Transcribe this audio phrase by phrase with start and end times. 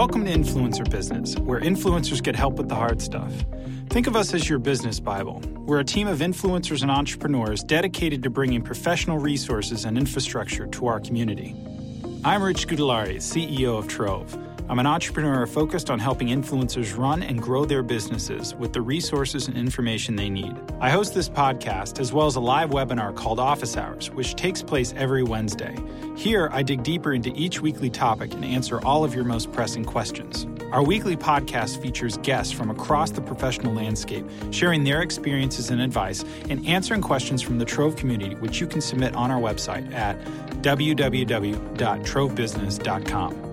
[0.00, 3.30] Welcome to Influencer Business, where influencers get help with the hard stuff.
[3.90, 5.42] Think of us as your business Bible.
[5.66, 10.86] We're a team of influencers and entrepreneurs dedicated to bringing professional resources and infrastructure to
[10.86, 11.54] our community.
[12.24, 14.38] I'm Rich Scutellari, CEO of Trove.
[14.68, 19.48] I'm an entrepreneur focused on helping influencers run and grow their businesses with the resources
[19.48, 20.54] and information they need.
[20.80, 24.62] I host this podcast as well as a live webinar called Office Hours, which takes
[24.62, 25.76] place every Wednesday.
[26.16, 29.84] Here, I dig deeper into each weekly topic and answer all of your most pressing
[29.84, 30.46] questions.
[30.72, 36.24] Our weekly podcast features guests from across the professional landscape, sharing their experiences and advice
[36.48, 40.16] and answering questions from the Trove community, which you can submit on our website at
[40.62, 43.49] www.trovebusiness.com.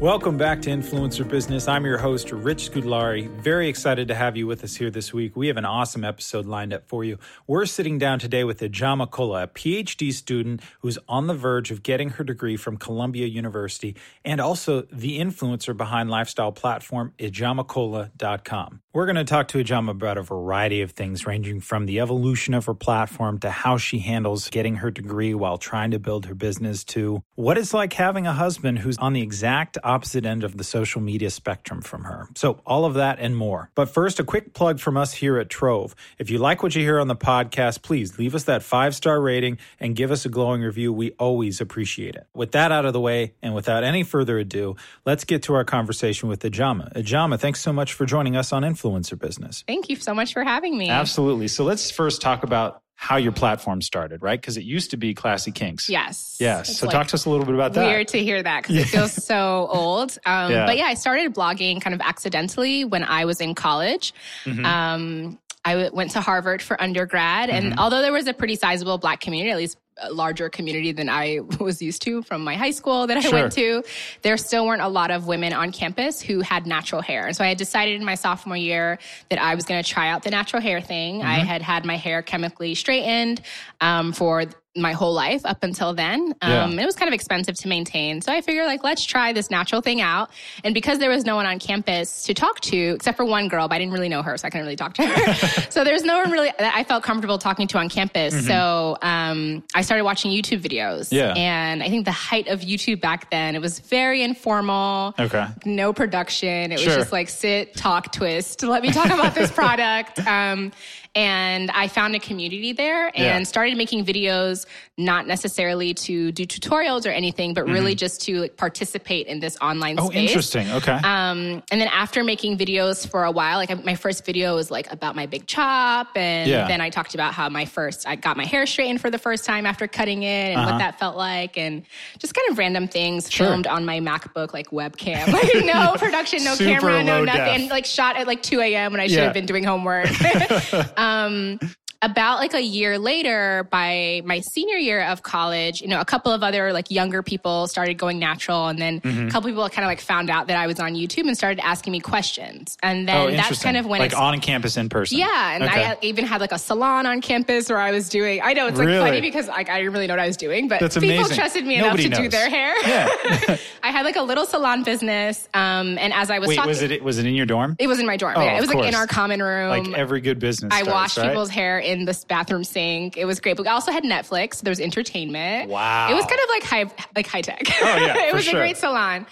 [0.00, 1.66] Welcome back to Influencer Business.
[1.66, 3.28] I'm your host, Rich Scutellari.
[3.40, 5.34] Very excited to have you with us here this week.
[5.34, 7.18] We have an awesome episode lined up for you.
[7.48, 11.82] We're sitting down today with Ijeoma Kola, a PhD student who's on the verge of
[11.82, 18.82] getting her degree from Columbia University and also the influencer behind lifestyle platform ijeomakola.com.
[18.92, 22.54] We're going to talk to Ijeoma about a variety of things, ranging from the evolution
[22.54, 26.34] of her platform to how she handles getting her degree while trying to build her
[26.36, 30.56] business to what it's like having a husband who's on the exact opposite end of
[30.56, 32.28] the social media spectrum from her.
[32.36, 33.70] So, all of that and more.
[33.74, 35.94] But first, a quick plug from us here at Trove.
[36.18, 39.20] If you like what you hear on the podcast, please leave us that five star
[39.20, 40.92] rating and give us a glowing review.
[40.92, 42.26] We always appreciate it.
[42.34, 45.64] With that out of the way, and without any further ado, let's get to our
[45.64, 46.92] conversation with Ijeoma.
[46.94, 49.64] Ijeoma, thanks so much for joining us on Influencer Business.
[49.66, 50.90] Thank you so much for having me.
[50.90, 51.48] Absolutely.
[51.48, 54.40] So, let's first talk about how your platform started, right?
[54.40, 55.88] Because it used to be Classy Kinks.
[55.88, 56.36] Yes.
[56.40, 56.68] Yes.
[56.68, 57.86] It's so like talk to us a little bit about that.
[57.86, 58.82] Weird to hear that because yeah.
[58.82, 60.18] it feels so old.
[60.26, 60.66] Um, yeah.
[60.66, 64.12] But yeah, I started blogging kind of accidentally when I was in college.
[64.44, 64.66] Mm-hmm.
[64.66, 65.38] Um,
[65.68, 67.78] I w- went to Harvard for undergrad, and mm-hmm.
[67.78, 71.40] although there was a pretty sizable Black community, at least a larger community than I
[71.60, 73.32] was used to from my high school that I sure.
[73.32, 73.82] went to,
[74.22, 77.26] there still weren't a lot of women on campus who had natural hair.
[77.26, 80.08] And so I had decided in my sophomore year that I was going to try
[80.08, 81.18] out the natural hair thing.
[81.18, 81.28] Mm-hmm.
[81.28, 83.42] I had had my hair chemically straightened
[83.80, 84.44] um, for
[84.80, 86.34] my whole life up until then.
[86.42, 86.82] Um, yeah.
[86.82, 88.20] It was kind of expensive to maintain.
[88.20, 90.30] So I figured, like, let's try this natural thing out.
[90.64, 93.68] And because there was no one on campus to talk to, except for one girl,
[93.68, 95.34] but I didn't really know her, so I couldn't really talk to her.
[95.70, 98.34] so there's no one really that I felt comfortable talking to on campus.
[98.34, 98.46] Mm-hmm.
[98.46, 101.08] So um, I started watching YouTube videos.
[101.10, 101.34] Yeah.
[101.36, 105.14] And I think the height of YouTube back then, it was very informal.
[105.18, 105.46] Okay.
[105.64, 106.72] No production.
[106.72, 106.88] It sure.
[106.88, 108.62] was just like sit, talk, twist.
[108.62, 110.18] Let me talk about this product.
[110.26, 110.72] Um,
[111.18, 113.42] and I found a community there and yeah.
[113.42, 117.72] started making videos, not necessarily to do tutorials or anything, but mm-hmm.
[117.72, 120.16] really just to like, participate in this online oh, space.
[120.16, 120.70] Oh, interesting.
[120.70, 120.92] Okay.
[120.92, 124.92] Um, and then after making videos for a while, like my first video was like
[124.92, 126.16] about my big chop.
[126.16, 126.68] And yeah.
[126.68, 129.44] then I talked about how my first, I got my hair straightened for the first
[129.44, 130.70] time after cutting it and uh-huh.
[130.70, 131.58] what that felt like.
[131.58, 131.82] And
[132.18, 133.48] just kind of random things sure.
[133.48, 137.40] filmed on my MacBook, like webcam, like no production, no camera, no nothing.
[137.40, 138.92] And like shot at like 2 a.m.
[138.92, 139.24] when I should yeah.
[139.24, 140.06] have been doing homework.
[140.96, 141.58] um, um,
[142.00, 146.30] about like a year later by my senior year of college you know a couple
[146.30, 149.26] of other like younger people started going natural and then mm-hmm.
[149.26, 151.58] a couple people kind of like found out that i was on youtube and started
[151.64, 155.18] asking me questions and then oh, that's kind of when like on campus in person
[155.18, 155.86] yeah and okay.
[155.86, 158.78] i even had like a salon on campus where i was doing i know it's
[158.78, 159.04] like really?
[159.04, 161.36] funny because like i didn't really know what i was doing but that's people amazing.
[161.36, 162.30] trusted me Nobody enough to knows.
[162.30, 163.56] do their hair yeah.
[163.82, 166.82] i had like a little salon business um, and as i was Wait, talking was
[166.82, 168.56] it was it in your dorm it was in my dorm oh, yeah.
[168.56, 171.28] it was like in our common room like every good business i washed right?
[171.28, 173.16] people's hair in this bathroom sink.
[173.16, 173.56] It was great.
[173.56, 174.56] But we also had Netflix.
[174.56, 175.70] So there was entertainment.
[175.70, 176.10] Wow.
[176.10, 177.62] It was kind of like high, like high tech.
[177.66, 178.60] Oh yeah, it was sure.
[178.60, 179.26] a great salon.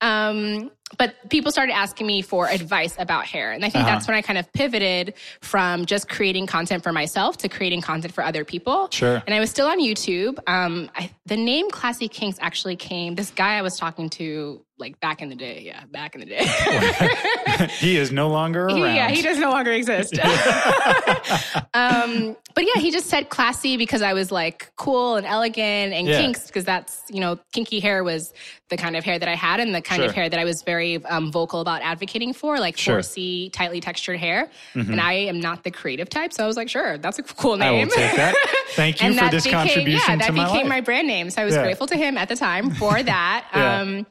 [0.00, 3.52] Um, but people started asking me for advice about hair.
[3.52, 3.94] And I think uh-huh.
[3.94, 8.12] that's when I kind of pivoted from just creating content for myself to creating content
[8.12, 8.88] for other people.
[8.90, 9.22] Sure.
[9.26, 10.38] And I was still on YouTube.
[10.48, 14.98] Um, I, the name Classy Kinks actually came, this guy I was talking to like
[15.00, 15.62] back in the day.
[15.64, 17.66] Yeah, back in the day.
[17.78, 18.76] he is no longer around.
[18.76, 20.18] He, yeah, he does no longer exist.
[21.74, 26.06] um, but yeah, he just said classy because I was like cool and elegant and
[26.06, 26.20] yeah.
[26.20, 28.32] kinks because that's, you know, kinky hair was
[28.70, 30.08] the kind of hair that I had and the kind sure.
[30.08, 33.00] of hair that I was very um, vocal about advocating for, like sure.
[33.00, 34.50] 4C, tightly textured hair.
[34.74, 34.92] Mm-hmm.
[34.92, 36.32] And I am not the creative type.
[36.32, 37.68] So I was like, sure, that's a cool name.
[37.68, 38.34] I will take that.
[38.70, 40.68] Thank you for this became, contribution yeah, that my became life.
[40.68, 41.30] my brand name.
[41.30, 41.62] So I was yeah.
[41.62, 43.46] grateful to him at the time for that.
[43.54, 43.80] yeah.
[43.80, 44.06] um,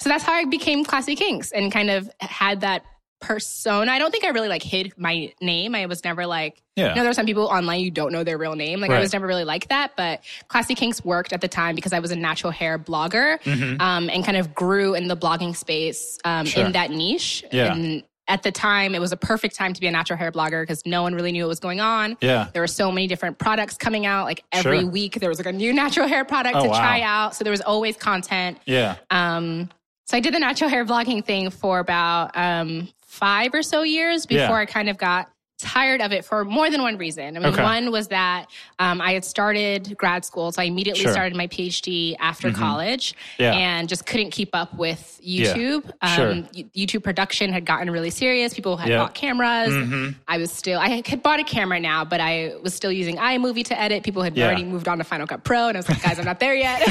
[0.00, 2.84] so that's how I became Classy Kinks and kind of had that
[3.20, 3.90] persona.
[3.90, 5.74] I don't think I really like hid my name.
[5.74, 6.90] I was never like, yeah.
[6.90, 8.80] you know, there are some people online you don't know their real name.
[8.80, 8.98] Like right.
[8.98, 9.92] I was never really like that.
[9.96, 13.80] But Classy Kinks worked at the time because I was a natural hair blogger mm-hmm.
[13.80, 16.64] um, and kind of grew in the blogging space um, sure.
[16.64, 17.44] in that niche.
[17.50, 17.72] Yeah.
[17.72, 20.62] And at the time, it was a perfect time to be a natural hair blogger
[20.62, 22.16] because no one really knew what was going on.
[22.20, 22.48] Yeah.
[22.52, 24.26] There were so many different products coming out.
[24.26, 24.90] Like every sure.
[24.90, 26.78] week, there was like a new natural hair product oh, to wow.
[26.78, 27.34] try out.
[27.34, 28.58] So there was always content.
[28.66, 28.96] Yeah.
[29.10, 29.70] Um,
[30.08, 34.24] So I did the natural hair blogging thing for about um, five or so years
[34.24, 34.54] before yeah.
[34.54, 37.36] I kind of got tired of it for more than one reason.
[37.36, 37.62] I mean, okay.
[37.62, 38.46] one was that
[38.78, 41.12] um, I had started grad school, so I immediately sure.
[41.12, 42.60] started my PhD after mm-hmm.
[42.60, 43.52] college, yeah.
[43.52, 45.90] and just couldn't keep up with YouTube.
[46.02, 46.16] Yeah.
[46.16, 46.30] Sure.
[46.30, 48.54] Um, YouTube production had gotten really serious.
[48.54, 49.00] People had yep.
[49.00, 49.72] bought cameras.
[49.72, 50.10] Mm-hmm.
[50.28, 53.64] I was still I had bought a camera now, but I was still using iMovie
[53.66, 54.04] to edit.
[54.04, 54.46] People had yeah.
[54.46, 56.54] already moved on to Final Cut Pro, and I was like, guys, I'm not there
[56.54, 56.86] yet.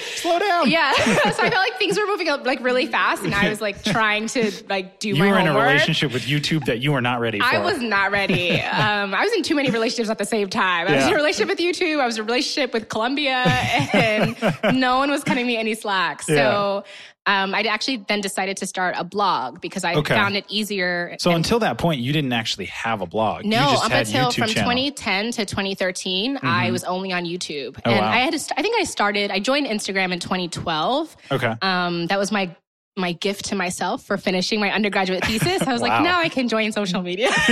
[0.00, 0.70] Slow down.
[0.70, 0.92] Yeah.
[0.92, 3.82] so I felt like things were moving up like really fast, and I was like
[3.82, 5.56] trying to like do you my You were homework.
[5.56, 7.46] in a relationship with YouTube that you were not ready for.
[7.46, 8.62] I was not ready.
[8.82, 10.88] Um, I was in too many relationships at the same time.
[10.88, 12.00] I was in a relationship with YouTube.
[12.00, 13.44] I was in a relationship with Columbia,
[13.92, 14.36] and
[14.76, 16.22] no one was cutting me any slack.
[16.22, 16.34] So.
[16.34, 16.82] Yeah.
[17.24, 20.14] Um, I actually then decided to start a blog because I okay.
[20.14, 21.14] found it easier.
[21.20, 23.44] So and, until that point, you didn't actually have a blog.
[23.44, 24.70] No, up until YouTube from channel.
[24.72, 26.44] 2010 to 2013, mm-hmm.
[26.44, 28.10] I was only on YouTube, oh, and wow.
[28.10, 28.36] I had.
[28.36, 29.30] To, I think I started.
[29.30, 31.16] I joined Instagram in 2012.
[31.30, 31.54] Okay.
[31.62, 32.56] Um, that was my
[32.94, 35.62] my gift to myself for finishing my undergraduate thesis.
[35.62, 35.88] I was wow.
[35.88, 37.28] like, now I can join social media.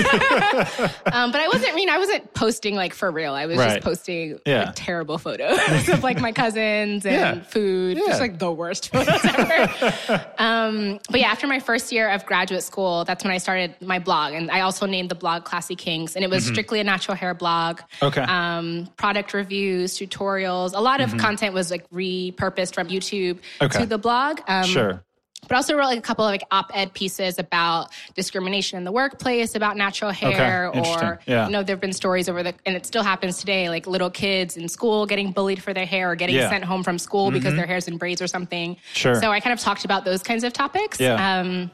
[1.12, 3.32] um, but I wasn't, I mean, I wasn't posting like for real.
[3.32, 3.70] I was right.
[3.70, 4.64] just posting yeah.
[4.64, 5.58] like, terrible photos
[5.88, 7.42] of like my cousins and yeah.
[7.42, 8.04] food, yeah.
[8.06, 10.26] just like the worst photos ever.
[10.38, 13.98] um, but yeah, after my first year of graduate school, that's when I started my
[13.98, 14.34] blog.
[14.34, 16.16] And I also named the blog Classy Kinks.
[16.16, 16.52] And it was mm-hmm.
[16.52, 17.80] strictly a natural hair blog.
[18.02, 18.22] Okay.
[18.22, 20.74] Um, product reviews, tutorials.
[20.74, 21.18] A lot of mm-hmm.
[21.18, 23.80] content was like repurposed from YouTube okay.
[23.80, 24.40] to the blog.
[24.46, 25.02] Um, sure
[25.48, 29.54] but also wrote like a couple of like op-ed pieces about discrimination in the workplace
[29.54, 30.80] about natural hair okay.
[30.80, 31.46] or yeah.
[31.46, 34.56] you know there've been stories over the and it still happens today like little kids
[34.56, 36.48] in school getting bullied for their hair or getting yeah.
[36.48, 37.34] sent home from school mm-hmm.
[37.34, 40.22] because their hair's in braids or something sure so i kind of talked about those
[40.22, 41.40] kinds of topics yeah.
[41.40, 41.70] um,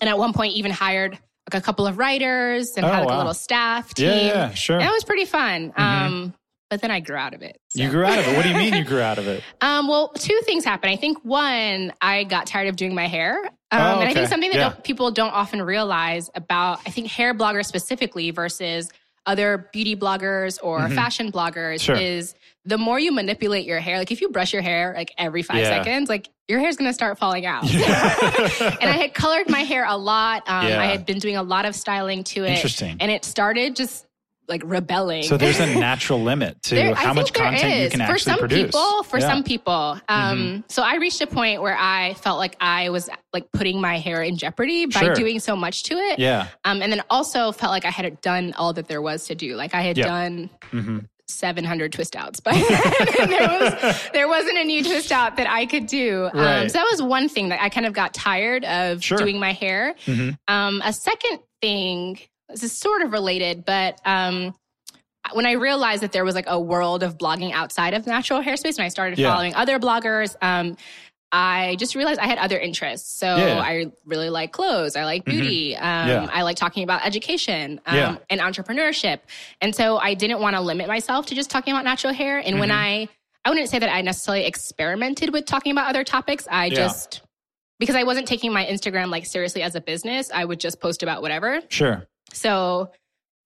[0.00, 1.18] and at one point even hired
[1.52, 3.16] like a couple of writers and oh, had like wow.
[3.16, 5.82] a little staff team yeah, yeah sure and it was pretty fun mm-hmm.
[5.82, 6.34] um,
[6.72, 7.60] but then I grew out of it.
[7.68, 7.82] So.
[7.82, 8.34] You grew out of it.
[8.34, 9.44] What do you mean you grew out of it?
[9.60, 10.90] um, well, two things happened.
[10.90, 13.36] I think one, I got tired of doing my hair.
[13.44, 14.00] Um, oh, okay.
[14.00, 14.68] And I think something that yeah.
[14.70, 18.90] don't, people don't often realize about, I think, hair bloggers specifically versus
[19.26, 20.94] other beauty bloggers or mm-hmm.
[20.94, 21.94] fashion bloggers sure.
[21.94, 22.34] is
[22.64, 25.58] the more you manipulate your hair, like if you brush your hair like every five
[25.58, 25.82] yeah.
[25.82, 27.64] seconds, like your hair's gonna start falling out.
[27.70, 30.42] and I had colored my hair a lot.
[30.46, 30.80] Um, yeah.
[30.80, 32.52] I had been doing a lot of styling to it.
[32.52, 32.96] Interesting.
[32.98, 34.06] And it started just
[34.52, 35.22] like rebelling.
[35.22, 38.38] So there's a natural limit to there, how much content you can for actually some
[38.38, 38.66] produce.
[38.66, 39.28] People, for yeah.
[39.28, 40.60] some people, um, mm-hmm.
[40.68, 44.22] so I reached a point where I felt like I was like putting my hair
[44.22, 45.14] in jeopardy by sure.
[45.14, 46.18] doing so much to it.
[46.18, 46.48] Yeah.
[46.64, 49.56] Um, and then also felt like I had done all that there was to do.
[49.56, 50.06] Like I had yep.
[50.06, 50.50] done.
[50.70, 50.98] Mm-hmm.
[51.28, 52.52] 700 twist outs but
[53.26, 56.28] there was there wasn't a new twist out that I could do.
[56.30, 56.70] Um, right.
[56.70, 59.16] so that was one thing that I kind of got tired of sure.
[59.16, 59.94] doing my hair.
[60.04, 60.32] Mm-hmm.
[60.52, 62.18] Um, a second thing
[62.52, 64.54] this is sort of related, but um,
[65.32, 68.56] when I realized that there was like a world of blogging outside of natural hair
[68.56, 69.32] space, and I started yeah.
[69.32, 70.76] following other bloggers, um,
[71.34, 73.18] I just realized I had other interests.
[73.18, 73.58] So yeah.
[73.58, 74.96] I really like clothes.
[74.96, 75.40] I like mm-hmm.
[75.40, 75.74] beauty.
[75.74, 75.82] Mm-hmm.
[75.82, 76.30] Um, yeah.
[76.30, 78.16] I like talking about education um, yeah.
[78.28, 79.20] and entrepreneurship.
[79.62, 82.36] And so I didn't want to limit myself to just talking about natural hair.
[82.36, 82.60] And mm-hmm.
[82.60, 83.08] when I,
[83.46, 86.46] I wouldn't say that I necessarily experimented with talking about other topics.
[86.50, 87.22] I just,
[87.78, 91.02] because I wasn't taking my Instagram like seriously as a business, I would just post
[91.02, 91.62] about whatever.
[91.70, 92.06] Sure.
[92.32, 92.90] So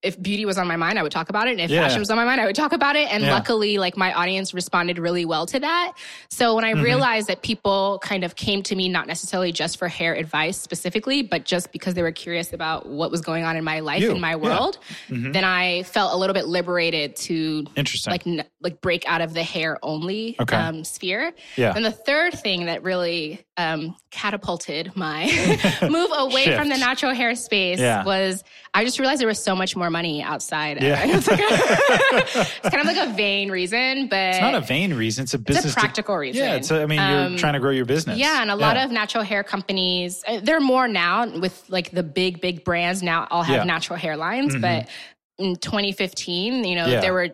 [0.03, 1.51] if beauty was on my mind, I would talk about it.
[1.51, 1.81] And if yeah.
[1.81, 3.11] fashion was on my mind, I would talk about it.
[3.11, 3.33] And yeah.
[3.33, 5.93] luckily, like my audience responded really well to that.
[6.29, 6.83] So when I mm-hmm.
[6.83, 11.23] realized that people kind of came to me, not necessarily just for hair advice specifically,
[11.23, 14.11] but just because they were curious about what was going on in my life, you.
[14.11, 14.77] in my world,
[15.09, 15.15] yeah.
[15.15, 15.31] mm-hmm.
[15.31, 18.11] then I felt a little bit liberated to Interesting.
[18.11, 20.55] like, n- like break out of the hair only okay.
[20.55, 21.33] um, sphere.
[21.55, 21.73] Yeah.
[21.75, 25.25] And the third thing that really um, catapulted my
[25.89, 26.57] move away Shift.
[26.57, 28.43] from the natural hair space was
[28.77, 30.83] I just realized there was so much more money outside.
[30.83, 31.03] Yeah.
[31.17, 31.45] It's, like a,
[32.63, 35.23] it's, kind of like a vain reason, but it's not a vain reason.
[35.23, 35.65] It's a business.
[35.65, 36.43] It's a practical to, reason.
[36.43, 36.55] Yeah.
[36.55, 38.19] It's a, I mean, you're um, trying to grow your business.
[38.19, 38.41] Yeah.
[38.41, 42.03] And a lot of natural hair companies, uh, there are more now with like the
[42.03, 43.63] big, big brands now all have yeah.
[43.63, 44.61] natural hair lines, mm-hmm.
[44.61, 44.89] but
[45.39, 47.01] in 2015, you know, yeah.
[47.01, 47.29] there were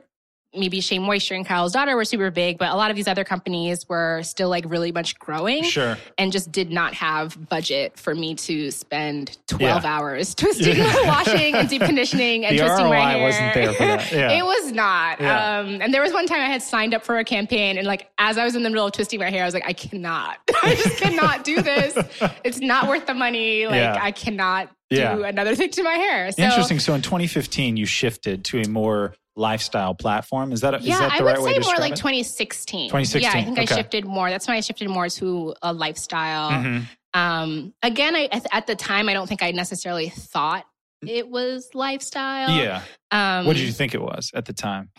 [0.55, 3.23] maybe Shea Moisture and Carol's Daughter were super big, but a lot of these other
[3.23, 5.63] companies were still like really much growing.
[5.63, 5.97] Sure.
[6.17, 9.89] And just did not have budget for me to spend 12 yeah.
[9.89, 13.23] hours twisting, washing, and deep conditioning and the twisting ROI my hair.
[13.23, 14.11] wasn't there for that.
[14.11, 14.31] Yeah.
[14.39, 15.19] it was not.
[15.19, 15.59] Yeah.
[15.59, 18.09] Um, and there was one time I had signed up for a campaign and like
[18.17, 20.37] as I was in the middle of twisting my hair, I was like, I cannot.
[20.63, 21.97] I just cannot do this.
[22.43, 23.65] It's not worth the money.
[23.65, 23.99] Like yeah.
[23.99, 26.31] I cannot do another thing to my hair.
[26.31, 26.79] So, Interesting.
[26.79, 30.51] So in 2015, you shifted to a more lifestyle platform.
[30.51, 31.97] Is that, yeah, is that the I would right way say to more like it?
[31.97, 32.89] 2016.
[32.89, 33.21] 2016.
[33.21, 33.73] Yeah, I think okay.
[33.73, 34.29] I shifted more.
[34.29, 36.51] That's when I shifted more to a lifestyle.
[36.51, 37.19] Mm-hmm.
[37.19, 40.65] Um, again, I, at the time, I don't think I necessarily thought
[41.07, 42.55] it was lifestyle.
[42.55, 42.81] Yeah.
[43.11, 44.89] Um, what did you think it was at the time?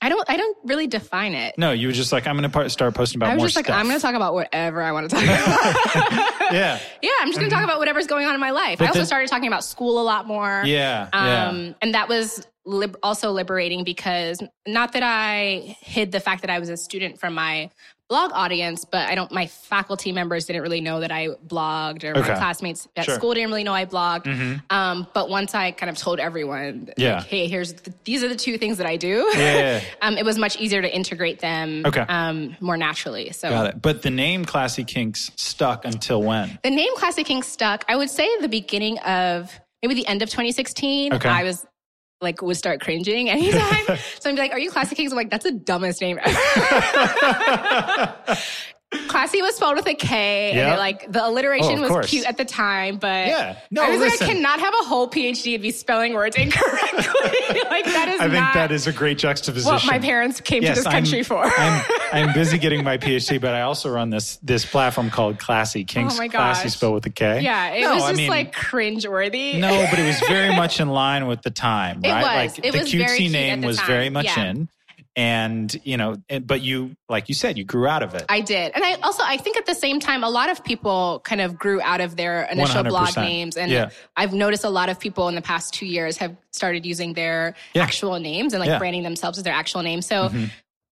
[0.00, 0.28] I don't.
[0.28, 1.54] I don't really define it.
[1.56, 3.30] No, you were just like, I'm going to start posting about.
[3.30, 3.78] I was more just like, stuff.
[3.78, 6.42] I'm going to talk about whatever I want to talk about.
[6.52, 7.10] yeah, yeah.
[7.20, 8.78] I'm just going to talk about whatever's going on in my life.
[8.78, 10.62] But I also then- started talking about school a lot more.
[10.66, 11.72] yeah, Um, yeah.
[11.80, 16.58] and that was lib- also liberating because not that I hid the fact that I
[16.58, 17.70] was a student from my
[18.08, 19.30] blog audience, but I don't.
[19.32, 22.20] My faculty members didn't really know that I blogged, or Okay.
[22.32, 23.14] my classmates at Sure.
[23.16, 24.24] school didn't really know I blogged.
[24.24, 24.62] Mhm.
[24.70, 27.16] Um, but once I kind of told everyone, Yeah.
[27.16, 29.28] like, hey, here's the, these are the two things that I do.
[29.36, 29.80] Yeah.
[30.02, 31.82] um, it was much easier to integrate them.
[31.84, 32.04] Okay.
[32.08, 33.32] Um, more naturally.
[33.32, 33.82] So Got it.
[33.82, 36.58] But the name Classy Kinks stuck until when?
[36.62, 37.84] the name Classic Kinks stuck.
[37.88, 39.50] I would say the beginning of
[39.82, 41.12] maybe the end of 2016.
[41.14, 41.28] Okay.
[41.28, 41.66] I was
[42.20, 43.84] like would start cringing anytime.
[44.20, 46.36] so I'd be like, "Are you Classic Kings?" I'm like, "That's the dumbest name ever."
[49.08, 52.08] Classy was spelled with a K, and it, like the Oh, alliteration of was course.
[52.10, 52.98] cute at the time.
[52.98, 53.56] But Yeah.
[53.70, 54.26] No, I was listen.
[54.26, 56.98] like, I cannot have a whole PhD and be spelling words incorrectly.
[57.68, 59.72] like that is I think that is a great juxtaposition.
[59.72, 61.44] what my parents came Yes, to this country I'm, for.
[61.44, 65.82] I'm, I'm busy getting my PhD, but I also run this this platform called Classy
[65.82, 66.14] oh Kinks.
[66.14, 66.54] Oh my gosh.
[66.58, 67.40] Classy spelled with a K.
[67.40, 69.58] yeah, it No, was I just mean- like cringeworthy.
[69.58, 72.44] No, but it was very much in line with the time, It right?
[72.46, 72.56] was.
[72.58, 73.86] Like It the was cutesy cute name was time.
[73.86, 74.44] very much Yeah.
[74.44, 74.68] in.
[75.18, 78.26] And, you know, but you, like you said, you grew out of it.
[78.28, 78.72] I did.
[78.74, 81.58] And I also I think at the same time a lot of people kind of
[81.58, 83.22] grew out of their initial blog 100%.
[83.22, 83.88] names and Yeah.
[84.14, 87.54] I've noticed a lot of people in the past 2 years have started using their
[87.72, 87.82] Yeah.
[87.84, 88.74] actual names and like Yeah.
[88.74, 88.78] Mm-hmm.
[88.80, 90.02] branding themselves as their actual name.
[90.02, 90.30] So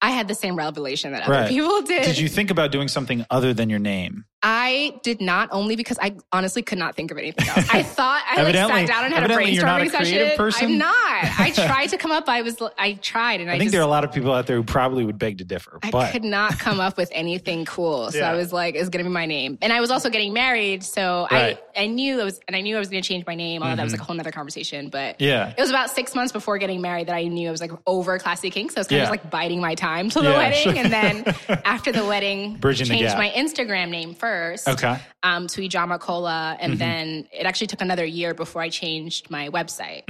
[0.00, 1.49] I had the same revelation that other Right.
[1.49, 2.05] people did.
[2.05, 4.25] Did you think about doing something other than your name?
[4.43, 7.69] I did not only because I honestly could not think of anything else.
[7.73, 10.37] I thought I like sat down and had a evidently you're not a brainstorming session.
[10.37, 10.65] person.
[10.69, 10.91] I'm not.
[11.39, 12.29] I tried to come up.
[12.29, 12.61] I was.
[12.79, 14.57] I tried, and I, I think just, there are a lot of people out there
[14.57, 15.79] who probably would beg to differ.
[15.83, 18.11] I but could not come up with anything cool.
[18.11, 18.31] So Yeah.
[18.33, 19.59] I was like, it's going to be my name.
[19.63, 20.83] And I was also getting married.
[20.83, 21.59] So Right.
[21.77, 23.63] I, I knew it was, and I knew I was going to change my name.
[23.63, 24.05] Although that was like mm-hmm.
[24.05, 24.89] a whole nother conversation.
[24.89, 25.55] But Yeah.
[25.57, 28.19] it was about six months before getting married that I knew I was like over
[28.19, 28.71] Classy King.
[28.71, 29.03] So I was kind Yeah.
[29.05, 30.75] of just like biding my time till the Yeah, wedding.
[30.75, 30.83] sure.
[30.83, 33.19] And then after the wedding, Bridging changed gap.
[33.19, 34.32] my Instagram name first.
[34.67, 34.99] Okay.
[35.23, 36.57] Um, to Ijeoma Kola.
[36.61, 36.73] Mm-hmm.
[36.73, 40.03] And then it actually took another year before I changed my website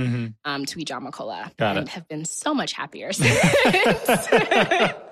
[0.45, 1.35] um, to Ijeoma Kola.
[1.35, 1.49] Mm-hmm.
[1.59, 1.93] Got and it.
[1.93, 3.39] have been so much happier since.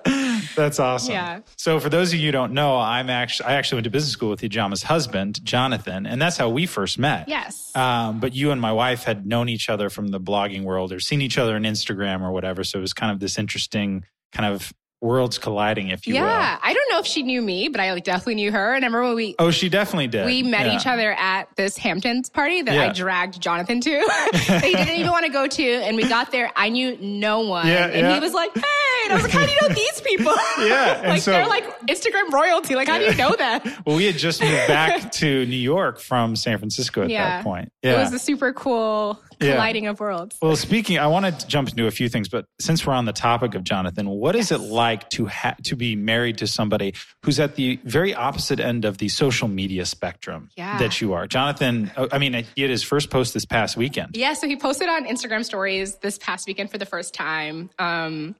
[0.55, 1.13] That's awesome.
[1.13, 1.39] Yeah.
[1.57, 4.11] So for those of you who don't know, I'm actually I actually went to business
[4.11, 7.29] school with Ijeoma's husband, Jonathan, and that's how we first met.
[7.29, 7.75] yes.
[7.75, 10.99] Um, but you and my wife had known each other from the blogging world or
[10.99, 12.63] seen each other on Instagram or whatever.
[12.63, 16.21] So it was kind of this interesting kind of worlds colliding, if you will.
[16.21, 18.73] Yeah, I don't know if she knew me, but I like definitely knew her.
[18.75, 20.25] And I remember when we Oh, she definitely did.
[20.27, 20.75] we met Yeah.
[20.79, 22.89] each other at this Hamptons party that Yeah.
[22.89, 23.89] I dragged Jonathan to.
[24.47, 26.51] that he didn't even want to go to, and we got there.
[26.55, 28.13] I knew no one, Yeah, and yeah.
[28.13, 28.61] he was like, "Hey,"
[29.05, 31.47] and I was like, "How do you know these people?" Yeah, and like so- they're
[31.47, 32.75] like Instagram royalty.
[32.75, 33.61] Like, how do you know them?
[33.85, 37.37] Well, we had just moved back to New York from San Francisco at Yeah.
[37.37, 37.71] that point.
[37.81, 37.93] Yeah.
[37.95, 39.53] It was a super cool Yeah.
[39.53, 40.37] colliding of worlds.
[40.41, 43.13] Well, speaking, I want to jump into a few things, but since we're on the
[43.13, 46.93] topic of Jonathan, what is it like to ha- to be married to somebody
[47.23, 50.77] who's at the very opposite end of the social media spectrum Yeah.
[50.77, 51.27] that you are?
[51.27, 54.15] Jonathan, oh, I mean, he had his first post this past weekend.
[54.15, 57.69] Yeah, so he posted on Instagram stories this past weekend for the first time.
[57.79, 58.35] Um,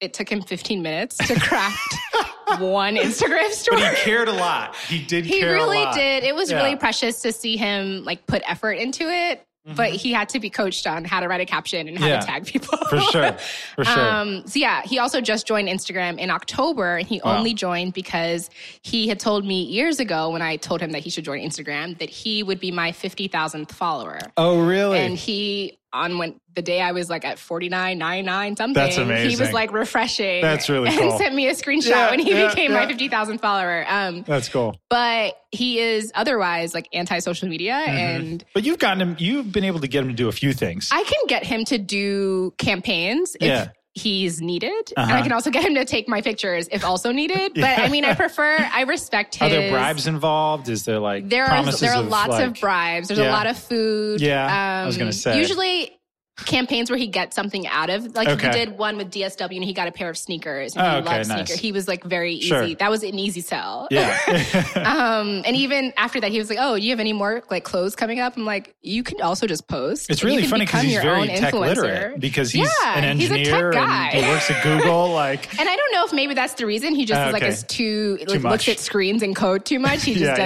[0.00, 1.94] it took him 15 minutes to craft
[2.58, 3.80] one Instagram story.
[3.80, 4.76] But he cared a lot.
[4.76, 6.22] He did He care a really did.
[6.22, 6.58] It was Yeah.
[6.62, 9.42] really precious to see him like put effort into it.
[9.74, 12.12] But he had to be coached on how to write a caption and how Mm-hmm.
[12.12, 12.20] Yeah.
[12.20, 12.78] to tag people.
[12.88, 13.32] For sure.
[13.74, 14.00] For sure.
[14.10, 17.36] Um, so yeah, he also just joined Instagram in October, and he Wow.
[17.38, 18.48] only joined because
[18.82, 21.98] he had told me years ago when I told him that he should join Instagram
[21.98, 24.18] that he would be my fifty thousandth follower.
[24.36, 24.98] oh, really?
[25.00, 28.74] And he on when the day I was like at 49, 99, something.
[28.74, 29.30] That's amazing.
[29.30, 30.40] He was like refreshing.
[30.42, 31.18] That's really and cool.
[31.18, 32.80] sent me a screenshot Yeah, when he yeah, became yeah.
[32.80, 33.84] my 50,000 follower.
[33.88, 34.78] Um, That's cool.
[34.88, 37.96] but he is otherwise like anti social media Mm-hmm.
[37.96, 40.52] and But you've gotten him, you've been able to get him to do a few
[40.52, 40.88] things.
[40.92, 43.68] I can get him to do campaigns if Yeah.
[43.96, 44.92] He's needed.
[44.96, 45.14] And Uh-huh.
[45.18, 47.52] I can also get him to take my pictures if also needed.
[47.54, 49.42] But I mean, I prefer, I respect his.
[49.42, 50.68] Are there bribes involved?
[50.68, 53.08] Is there like There are there are of, lots like- of bribes.
[53.08, 53.30] There's Yeah.
[53.30, 54.20] a lot of food.
[54.20, 55.38] Um, Yeah, I was gonna say.
[55.38, 55.95] Usually
[56.44, 58.46] campaigns where he gets something out of like Okay.
[58.48, 60.96] he did one with DSW and he got a pair of sneakers and Oh, he
[60.98, 61.38] okay, loves nice.
[61.46, 61.60] sneakers.
[61.62, 62.48] He was like very easy.
[62.48, 62.74] Sure.
[62.74, 63.88] That was an easy sell.
[63.90, 64.16] Yeah.
[64.96, 67.64] Um, and even after that, he was like, "Oh, do you have any more like
[67.64, 70.10] clothes coming up?" I'm like, "You can also just post.
[70.10, 73.34] It's really funny because he's very tech influencer." literate because he's Yeah, an he's a
[73.36, 74.10] tech engineer guy.
[74.12, 75.10] and he works at Google.
[75.12, 77.42] Like, And I don't know if maybe that's the reason he just Uh, is like
[77.42, 78.52] is too, like, much.
[78.52, 80.04] looks at screens and code too much.
[80.04, 80.36] He just Yeah,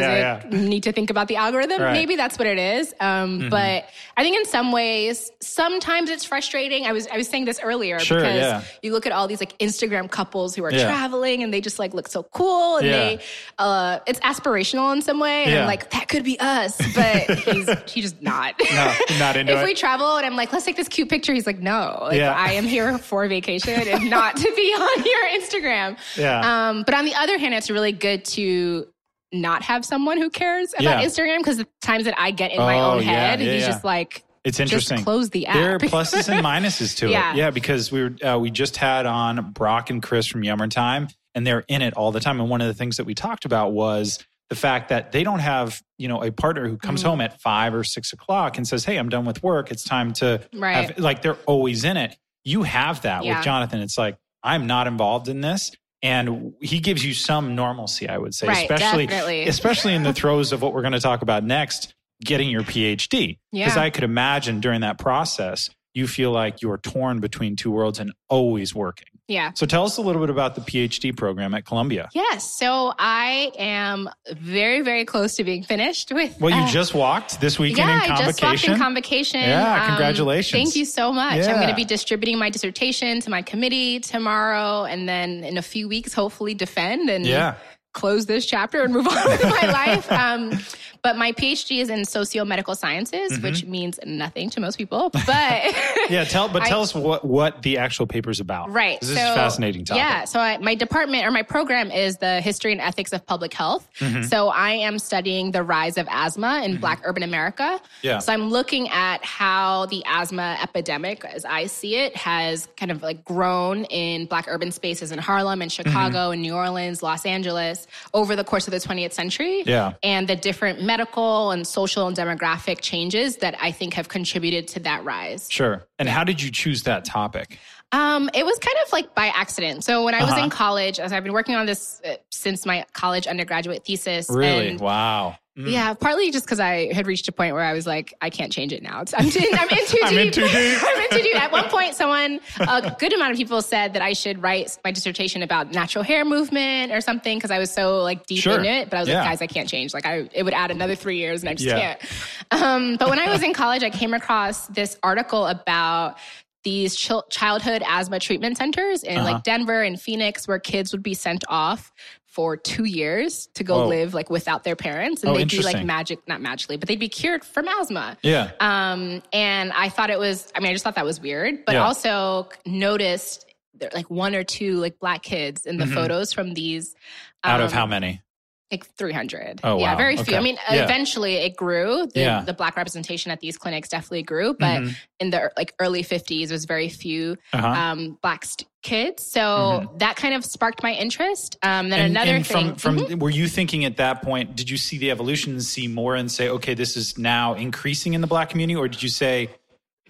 [0.41, 0.69] doesn't yeah.
[0.69, 1.81] need to think about the algorithm.
[1.81, 1.87] Right.
[1.89, 1.93] Mm-hmm.
[1.95, 2.95] Maybe that's what it is.
[3.01, 6.87] Um, But I think in some ways, some sometimes it's frustrating.
[6.87, 8.63] I was I was saying this earlier sure, because yeah.
[8.83, 10.85] you look at all these like Instagram couples who are yeah.
[10.85, 12.93] traveling and they just like look so cool and yeah.
[12.93, 13.21] they
[13.59, 15.45] uh it's aspirational in some way.
[15.45, 16.77] And I'm like, that could be us.
[16.95, 18.55] But he's just not.
[18.73, 19.65] No, not into if it.
[19.65, 21.99] we travel and I'm like, let's take this cute picture, he's like, no.
[22.03, 25.99] Like I am here for vacation and not to be on your Instagram.
[26.17, 26.69] Yeah.
[26.69, 28.87] Um, but on the other hand, it's really good to
[29.33, 32.81] not have someone who cares about Instagram because the times that I get in my
[32.81, 34.99] oh, own head, he's just like it's interesting.
[34.99, 35.57] Just close the app.
[35.57, 37.33] There are pluses and minuses to yeah.
[37.33, 37.37] it.
[37.37, 41.09] Yeah, because we were uh, we just had on Brock and Chris from Yummer Time,
[41.35, 42.41] and they're in it all the time.
[42.41, 45.41] And one of the things that we talked about was the fact that they don't
[45.41, 47.07] have you know a partner who comes mm.
[47.07, 49.71] home at five or six o'clock and says, "Hey, I'm done with work.
[49.71, 50.89] It's time to right.
[50.89, 52.17] have." Like they're always in it.
[52.43, 53.37] You have that yeah.
[53.37, 53.81] with Jonathan.
[53.81, 55.73] It's like I'm not involved in this.
[56.03, 59.47] And he gives you some normalcy, I would say, right, especially definitely.
[59.47, 63.39] especially in the throes of what we're going to talk about next getting your PhD.
[63.53, 63.83] Because yeah.
[63.83, 68.12] I could imagine during that process, you feel like you're torn between two worlds and
[68.29, 69.07] always working.
[69.31, 69.53] Yeah.
[69.55, 72.09] So tell us a little bit about the PhD program at Columbia.
[72.12, 72.59] Yes.
[72.59, 76.41] So I am very, very close to being finished with.
[76.41, 78.27] Well, you uh, just walked this weekend yeah, in convocation.
[78.27, 79.41] I just walked in convocation.
[79.41, 80.59] Yeah, congratulations.
[80.61, 81.37] Um, thank you so much.
[81.37, 81.53] Yeah.
[81.53, 85.62] I'm going to be distributing my dissertation to my committee tomorrow, and then in a
[85.62, 87.55] few weeks, hopefully, defend and yeah.
[87.93, 90.11] Close this chapter and move on with my life.
[90.11, 90.59] Um,
[91.03, 93.43] but my PhD is in socio-medical sciences, mm-hmm.
[93.43, 95.11] which means nothing to most people.
[95.11, 95.25] But
[96.11, 98.71] yeah, tell but tell I, us what what the actual paper is about.
[98.71, 99.01] Right.
[99.01, 100.03] This so, is fascinating topic.
[100.03, 100.25] Yeah.
[100.25, 103.89] So I, my department or my program is the history and ethics of public health.
[103.99, 104.25] Mm-hmm.
[104.25, 106.81] So I am studying the rise of asthma in mm-hmm.
[106.81, 107.81] Black urban America.
[108.03, 108.19] Yeah.
[108.19, 113.03] So I'm looking at how the asthma epidemic, as I see it, has kind of
[113.03, 116.33] like grown in Black urban spaces in Harlem and Chicago mm-hmm.
[116.33, 117.80] and New Orleans, Los Angeles
[118.15, 119.63] over the course of the 20th century.
[119.65, 119.95] Yeah.
[120.03, 124.81] And the different medical and social and demographic changes that I think have contributed to
[124.81, 125.49] that rise.
[125.51, 125.87] Sure.
[125.99, 127.59] And how did you choose that topic?
[127.93, 129.85] Um, it was kind of like by accident.
[129.85, 130.45] So when I was uh-huh.
[130.45, 134.31] in college, as I've been working on this uh, since my college undergraduate thesis.
[134.31, 134.77] Really?
[134.77, 135.37] Wow.
[135.59, 135.73] Mm.
[135.73, 138.53] Yeah, partly just because I had reached a point where I was like, I can't
[138.53, 139.03] change it now.
[139.17, 140.27] I'm, in, I'm in too I'm deep.
[140.27, 140.79] in too deep.
[140.83, 141.43] I'm in too deep.
[141.43, 144.93] At one point, someone, a good amount of people said that I should write my
[144.93, 148.61] dissertation about natural hair movement or something because I was so like deep sure.
[148.61, 148.91] in it.
[148.91, 149.17] But I was yeah.
[149.17, 149.93] like, guys, I can't change.
[149.93, 151.97] Like, I it would add another three years, and I just yeah.
[151.97, 152.63] can't.
[152.63, 156.17] Um, but when I was in college, I came across this article about
[156.63, 159.33] these ch- childhood asthma treatment centers in uh-huh.
[159.33, 161.93] like Denver and Phoenix where kids would be sent off
[162.27, 163.89] for two years to go Whoa.
[163.89, 167.01] live like without their parents and oh, they'd be like magic not magically but they'd
[167.01, 170.85] be cured from asthma yeah um and i thought it was i mean i just
[170.85, 171.85] thought that was weird but yeah.
[171.85, 175.95] also noticed there like one or two like black kids in the mm-hmm.
[175.95, 176.95] photos from these
[177.43, 178.23] um, out of how many
[178.71, 179.61] like 300.
[179.65, 179.97] Oh, yeah, wow.
[179.97, 180.23] very few.
[180.23, 180.37] Okay.
[180.37, 180.85] I mean, yeah.
[180.85, 182.06] eventually it grew.
[182.15, 182.43] The, yeah.
[182.43, 184.93] the black representation at these clinics definitely grew, but mm-hmm.
[185.19, 187.67] in the like early 50s, was very few uh-huh.
[187.67, 189.26] um, black st- kids.
[189.26, 189.99] So mm-hmm.
[189.99, 191.56] that kind of sparked my interest.
[191.63, 192.75] Um, then and, another and thing.
[192.76, 193.19] From, from mm-hmm.
[193.19, 194.54] were you thinking at that point?
[194.54, 198.15] Did you see the evolution and see more and say, okay, this is now increasing
[198.15, 199.50] in the black community, or did you say?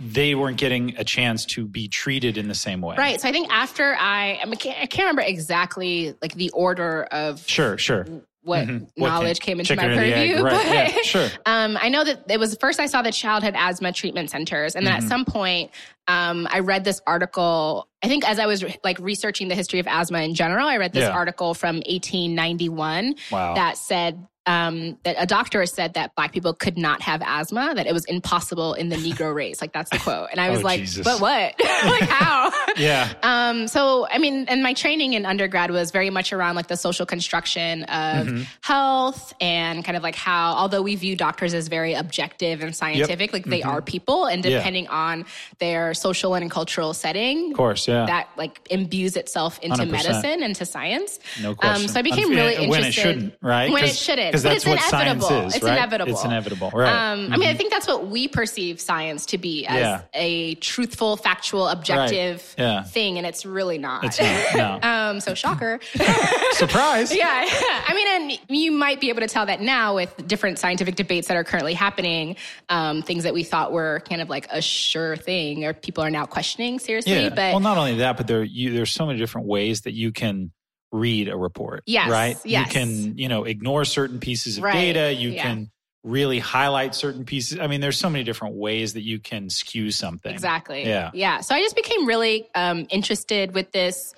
[0.02, 3.20] They weren't getting a chance to be treated in the same way, right?
[3.20, 7.46] So I think after I, I, can't, I can't remember exactly like the order of
[7.46, 8.06] sure, sure
[8.42, 8.84] what mm-hmm.
[9.02, 10.42] knowledge what came, into my purview.
[10.42, 10.52] Right.
[10.52, 11.28] But yeah, sure.
[11.46, 14.86] um, I know that it was first I saw the childhood asthma treatment centers, and
[14.86, 15.04] then mm-hmm.
[15.04, 15.70] at some point
[16.08, 17.88] um, I read this article.
[18.02, 20.92] I think as I was like researching the history of asthma in general, I read
[20.92, 21.10] this yeah.
[21.10, 23.54] article from 1891 wow.
[23.54, 27.86] that said um, that a doctor said that black people could not have asthma, that
[27.86, 29.60] it was impossible in the Negro race.
[29.60, 30.28] Like that's the quote.
[30.30, 31.04] And I was oh, like, Jesus.
[31.04, 31.54] but what?
[31.84, 32.50] like how?
[32.76, 33.12] yeah.
[33.22, 36.76] Um, so, I mean, and my training in undergrad was very much around like the
[36.76, 38.42] social construction of mm-hmm.
[38.62, 43.20] health and kind of like how, although we view doctors as very objective and scientific,
[43.28, 43.32] yep.
[43.32, 43.50] like mm-hmm.
[43.50, 44.90] they are people and depending yeah.
[44.90, 45.26] on
[45.58, 48.06] their social and cultural setting, of course, yeah.
[48.06, 49.90] that like imbues itself into 100%.
[49.90, 51.18] medicine, into science.
[51.42, 51.82] No question.
[51.82, 52.70] Um, so I became really interested.
[52.70, 53.70] When it shouldn't, right?
[53.70, 55.28] When it shouldn't because that's but it's what inevitable.
[55.28, 55.54] science is.
[55.56, 55.72] It's right?
[55.76, 56.12] inevitable.
[56.12, 57.12] It's inevitable, right?
[57.12, 57.32] Um, mm-hmm.
[57.32, 60.00] I mean, I think that's what we perceive science to be as Yeah.
[60.14, 62.64] a truthful, factual, objective Right.
[62.64, 62.82] Yeah.
[62.84, 64.04] thing, and it's really not.
[64.04, 64.88] It's not, no.
[64.88, 65.80] um, so shocker.
[66.52, 67.14] Surprise!
[67.14, 67.46] yeah,
[67.86, 71.28] I mean, and you might be able to tell that now with different scientific debates
[71.28, 72.36] that are currently happening.
[72.68, 76.10] Um, things that we thought were kind of like a sure thing, or people are
[76.10, 77.12] now questioning seriously.
[77.12, 77.28] Yeah.
[77.30, 80.12] But well, not only that, but there you, there's so many different ways that you
[80.12, 80.50] can
[80.92, 81.82] read a report.
[81.86, 82.36] Yes, Right.
[82.44, 82.66] yes.
[82.66, 85.12] You can you know ignore certain pieces of Right, data.
[85.12, 85.42] You yeah.
[85.42, 85.70] can
[86.02, 87.58] really highlight certain pieces.
[87.58, 90.32] I mean, there's so many different ways that you can skew something.
[90.32, 90.84] Exactly.
[90.86, 91.10] Yeah.
[91.12, 91.40] Yeah.
[91.40, 94.14] So I just became really um, interested with this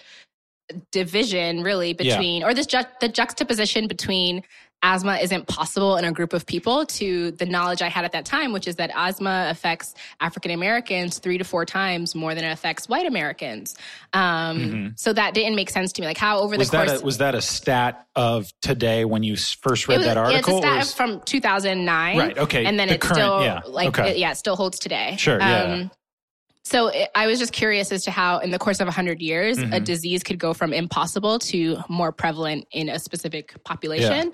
[0.93, 4.43] division, really between, or this ju- the juxtaposition between
[4.83, 8.25] asthma isn't possible in a group of people to the knowledge I had at that
[8.25, 12.51] time, which is that asthma affects African Americans three to four times more than it
[12.51, 13.77] affects white Americans.
[14.13, 14.87] Um, mm-hmm.
[14.97, 16.09] So that didn't make sense to me.
[16.09, 19.23] Like how over was the course that a, was that a stat of today when
[19.23, 20.61] you first read was, that article?
[20.61, 22.19] Yeah, it's a stat from 2009.
[22.19, 22.39] Right.
[22.39, 22.65] Okay.
[22.65, 23.61] And then the it's current, still yeah.
[23.67, 24.11] like okay.
[24.11, 25.17] it, yeah, it still holds today.
[25.19, 25.39] Sure.
[25.39, 25.63] Yeah.
[25.63, 25.91] Um,
[26.65, 29.59] so it, I was just curious as to how, in the course of 100 years,
[29.59, 29.73] mm-hmm.
[29.73, 34.33] a disease could go from impossible to more prevalent in a specific population.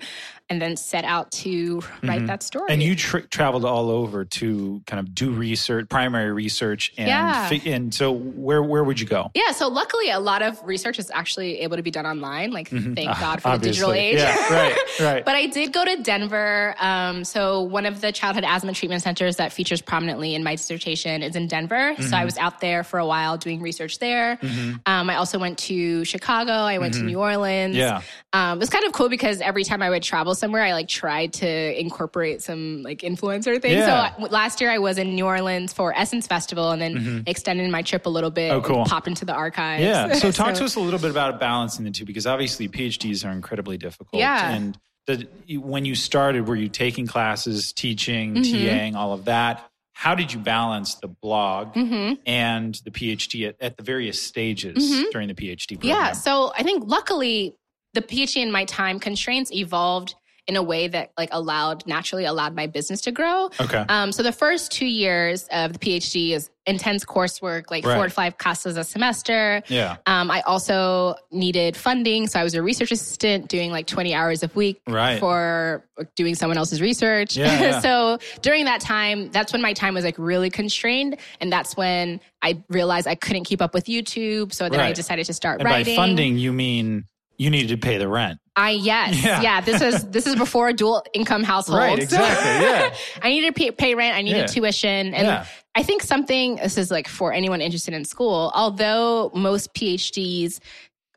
[0.49, 2.25] And then set out to write mm-hmm.
[2.25, 2.67] that story.
[2.69, 7.47] And you tra- traveled all over to kind of do research, primary research, and yeah.
[7.47, 9.29] fi- and so where where would you go?
[9.35, 12.51] Yeah, so luckily a lot of research is actually able to be done online.
[12.51, 12.95] Like mm-hmm.
[12.95, 13.59] thank uh, God for obviously.
[13.59, 14.17] the digital age.
[14.17, 15.25] Yeah, right, right.
[15.25, 16.75] but I did go to Denver.
[16.79, 21.21] Um, so one of the childhood asthma treatment centers that features prominently in my dissertation
[21.21, 21.93] is in Denver.
[21.93, 22.03] Mm-hmm.
[22.03, 22.25] So I mm-hmm.
[22.25, 24.37] was out there for a while doing research there.
[24.37, 24.77] Mm-hmm.
[24.85, 26.51] Um, I also went to Chicago.
[26.51, 27.07] I went to mm-hmm.
[27.07, 27.75] New Orleans.
[27.75, 28.01] Yeah,
[28.33, 30.87] um, it was kind of cool because every time I would travel somewhere, I like
[30.87, 33.75] tried to incorporate some like influencer things.
[33.75, 34.15] Yeah.
[34.15, 37.19] So last year I was in New Orleans for Essence Festival and then mm-hmm.
[37.27, 38.51] extended my trip a little bit.
[38.51, 38.85] Oh, cool.
[38.85, 39.83] Popped into the archives.
[39.83, 40.13] Yeah.
[40.13, 43.25] So talk so, to us a little bit about balancing the two because obviously PhDs
[43.27, 44.19] are incredibly difficult.
[44.19, 44.51] Yeah.
[44.51, 48.55] And the, when you started, were you taking classes, teaching, mm-hmm.
[48.55, 49.69] TAing, all of that?
[49.93, 52.13] How did you balance the blog mm-hmm.
[52.25, 55.09] and the PhD at, at the various stages mm-hmm.
[55.11, 55.89] during the PhD program?
[55.89, 56.11] Yeah.
[56.13, 57.55] So I think luckily
[57.93, 60.15] the PhD in my time constraints evolved
[60.47, 63.49] in a way that like allowed naturally allowed my business to grow.
[63.59, 63.85] Okay.
[63.89, 67.95] Um, so the first two years of the PhD is intense coursework, like right.
[67.95, 69.61] four to five classes a semester.
[69.67, 69.97] Yeah.
[70.05, 74.43] Um, I also needed funding, so I was a research assistant doing like twenty hours
[74.43, 75.19] a week right.
[75.19, 75.83] for
[76.15, 77.35] doing someone else's research.
[77.35, 77.79] Yeah, yeah.
[77.81, 82.21] so during that time, that's when my time was like really constrained, and that's when
[82.41, 84.53] I realized I couldn't keep up with YouTube.
[84.53, 84.89] So then right.
[84.89, 85.95] I decided to start and writing.
[85.95, 87.05] By funding, you mean
[87.39, 88.39] you needed to pay the rent.
[88.55, 89.41] I yes, yeah.
[89.41, 89.61] yeah.
[89.61, 91.79] This is this is before a dual income household.
[91.79, 92.49] Right, exactly.
[92.59, 92.93] Yeah.
[93.23, 94.15] I needed to pay, pay rent.
[94.15, 94.45] I needed yeah.
[94.45, 95.45] tuition, and yeah.
[95.73, 96.57] I think something.
[96.57, 98.51] This is like for anyone interested in school.
[98.53, 100.59] Although most PhDs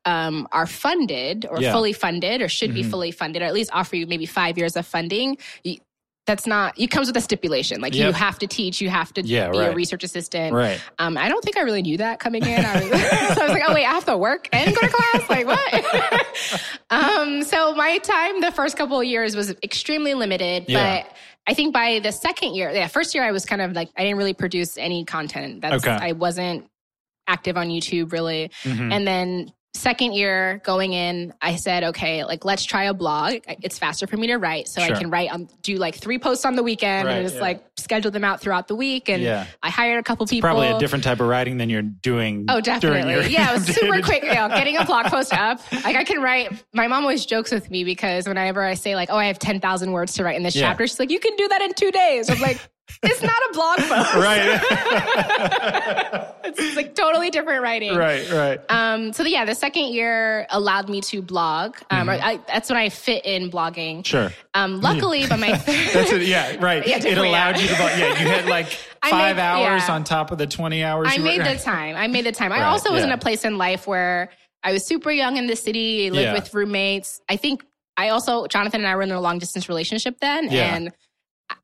[0.04, 1.72] um, are funded or yeah.
[1.72, 2.82] fully funded or should mm-hmm.
[2.82, 5.36] be fully funded, or at least offer you maybe five years of funding
[6.26, 8.06] that's not it comes with a stipulation like yep.
[8.06, 9.72] you have to teach you have to yeah, be right.
[9.72, 12.74] a research assistant right um, i don't think i really knew that coming in I
[12.74, 12.90] was,
[13.36, 15.46] so i was like oh wait i have to work and go to class like
[15.46, 21.02] what um, so my time the first couple of years was extremely limited yeah.
[21.02, 23.90] but I think by the second year, yeah, first year I was kind of like
[23.96, 25.60] I didn't really produce any content.
[25.60, 25.90] That's okay.
[25.90, 26.68] I wasn't
[27.26, 28.50] active on YouTube really.
[28.62, 28.92] Mm-hmm.
[28.92, 33.36] And then second year going in, I said, okay, like let's try a blog.
[33.62, 34.68] It's faster for me to write.
[34.68, 34.94] So sure.
[34.94, 37.42] I can write on do like three posts on the weekend right, and just yeah.
[37.42, 39.08] like schedule them out throughout the week.
[39.08, 39.46] And yeah.
[39.62, 40.48] I hired a couple it's people.
[40.48, 42.46] Probably a different type of writing than you're doing.
[42.48, 43.12] Oh, definitely.
[43.12, 44.22] Your, yeah, it was super quick.
[44.22, 45.60] You know, getting a blog post up.
[45.82, 46.64] Like I can write.
[46.72, 49.90] My mom always jokes with me because whenever I say like, oh, I have 10,000
[49.90, 50.68] words to write in this yeah.
[50.68, 52.30] chapter, she's like, you can do that in two days.
[52.30, 52.60] I'm like,
[53.02, 54.14] it's not a blog post.
[54.14, 54.60] Right.
[56.44, 57.94] it's like totally different writing.
[57.94, 58.60] Right, right.
[58.68, 61.76] Um, so yeah, the second year allowed me to blog.
[61.90, 62.24] Um, mm-hmm.
[62.24, 64.04] I, that's when I fit in blogging.
[64.04, 64.30] Sure.
[64.54, 66.22] Um, luckily, but my third, that's it.
[66.22, 66.86] Yeah, right.
[66.86, 67.62] Yeah, it allowed yeah.
[67.62, 67.90] you to blog.
[67.98, 68.66] Yeah, you had like
[69.08, 69.94] five made, hours yeah.
[69.94, 71.08] on top of the twenty hours.
[71.10, 71.96] I made the time.
[71.96, 72.52] I made the time.
[72.52, 73.08] I also was yeah.
[73.08, 74.30] in a place in life where
[74.62, 76.34] I was super young in the city, lived Yeah.
[76.34, 77.20] with roommates.
[77.28, 77.64] I think
[77.96, 80.74] I also Jonathan and I were in a long distance relationship then, Yeah.
[80.74, 80.92] and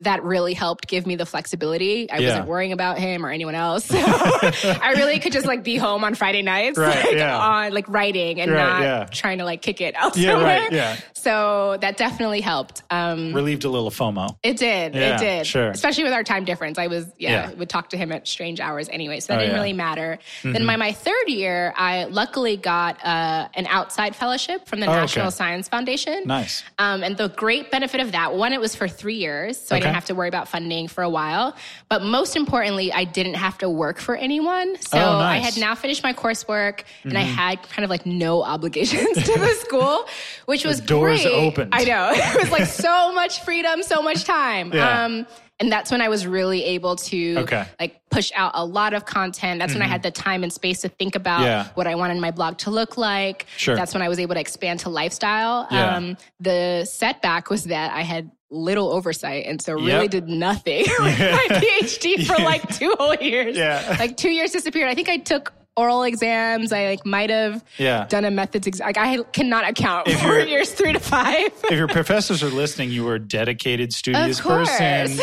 [0.01, 2.11] that really helped give me the flexibility.
[2.11, 2.29] I Yeah.
[2.29, 3.87] wasn't worrying about him or anyone else.
[3.87, 7.39] So I really could just like be home on Friday nights, Right, like yeah.
[7.39, 9.05] on like writing and Right, not yeah.
[9.11, 10.37] trying to like kick it Yeah, elsewhere.
[10.45, 10.73] right.
[10.73, 10.97] Yeah.
[11.15, 12.83] So that definitely helped.
[12.91, 14.37] Um, Relieved a little FOMO.
[14.43, 14.95] it did.
[14.95, 15.47] Yeah, it did.
[15.47, 15.71] sure.
[15.71, 16.79] Especially with our time difference.
[16.79, 17.55] I was, yeah, Yeah.
[17.57, 19.21] would talk to him at strange hours anyway.
[19.21, 19.61] So that Oh, didn't yeah.
[19.61, 20.19] really matter.
[20.43, 20.53] Mhm.
[20.53, 24.91] Then by my third year, I luckily got uh, an outside fellowship from the Oh,
[24.91, 25.01] okay.
[25.01, 26.23] National Science Foundation.
[26.27, 26.63] Nice.
[26.79, 29.81] Um, and the great benefit of that, one, it was for three years, so I
[29.81, 29.87] Okay.
[29.87, 31.55] didn't have to worry about funding for a while.
[31.89, 34.77] But most importantly, I didn't have to work for anyone.
[34.81, 37.35] So Oh, I had now finished my coursework and I Mhm.
[37.35, 40.07] had kind of like no obligations to the school,
[40.47, 41.33] which was doors great.
[41.33, 41.75] opened.
[41.75, 42.11] I know.
[42.15, 44.73] It was like so much freedom, so much time.
[44.73, 45.05] Yeah.
[45.05, 45.27] Um,
[45.61, 47.65] and that's when I was really able to Okay.
[47.81, 49.59] like push out a lot of content.
[49.59, 51.47] That's when I had the time and space to think about Mm-hmm.
[51.47, 51.67] Yeah.
[51.75, 53.47] what I wanted my blog to look like.
[53.57, 53.75] Sure.
[53.75, 55.67] That's when I was able to expand to lifestyle.
[55.71, 55.97] Yeah.
[55.97, 60.11] Um, the setback was that I had little oversight and so really Yep.
[60.11, 63.57] did nothing with my PhD for like two whole years.
[63.57, 63.97] Yeah.
[63.99, 64.89] Like two years disappeared.
[64.89, 66.73] I think I took oral exams.
[66.73, 68.07] I like might have Yeah.
[68.09, 68.87] done a methods exam.
[68.87, 71.51] Like I cannot account If for years three to five.
[71.65, 75.19] If your professors are listening, you were a dedicated, studious person.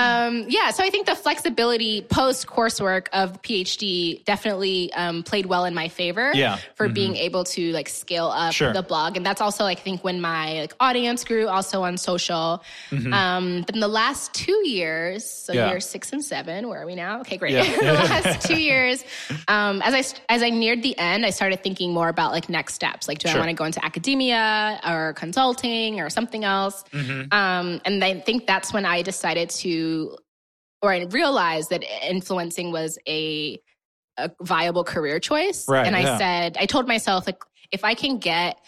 [0.00, 5.64] Um, yeah, so I think the flexibility post coursework of PhD definitely um, played well
[5.64, 6.32] in my favor.
[6.34, 6.58] Yeah.
[6.74, 6.94] For mm-hmm.
[6.94, 8.72] being able to like scale up sure.
[8.72, 11.96] the blog, and that's also like, I think when my like audience grew, also on
[11.96, 12.62] social.
[12.90, 13.12] Mm-hmm.
[13.12, 15.70] Um, then the last two years, so yeah.
[15.70, 17.20] years six and seven, where are we now?
[17.20, 17.52] Okay, great.
[17.52, 17.64] Yeah.
[17.80, 19.04] the last two years,
[19.48, 22.74] um, as I as I neared the end, I started thinking more about like next
[22.74, 23.08] steps.
[23.08, 23.36] Like, do sure.
[23.36, 26.84] I want to go into academia or consulting or something else?
[26.92, 27.32] Mm-hmm.
[27.32, 29.89] Um, and I think that's when I decided to,
[30.82, 33.60] or I realized that influencing was a,
[34.16, 35.68] a viable career choice.
[35.68, 36.18] Right, and I yeah.
[36.18, 38.58] said, I told myself, like, if I can get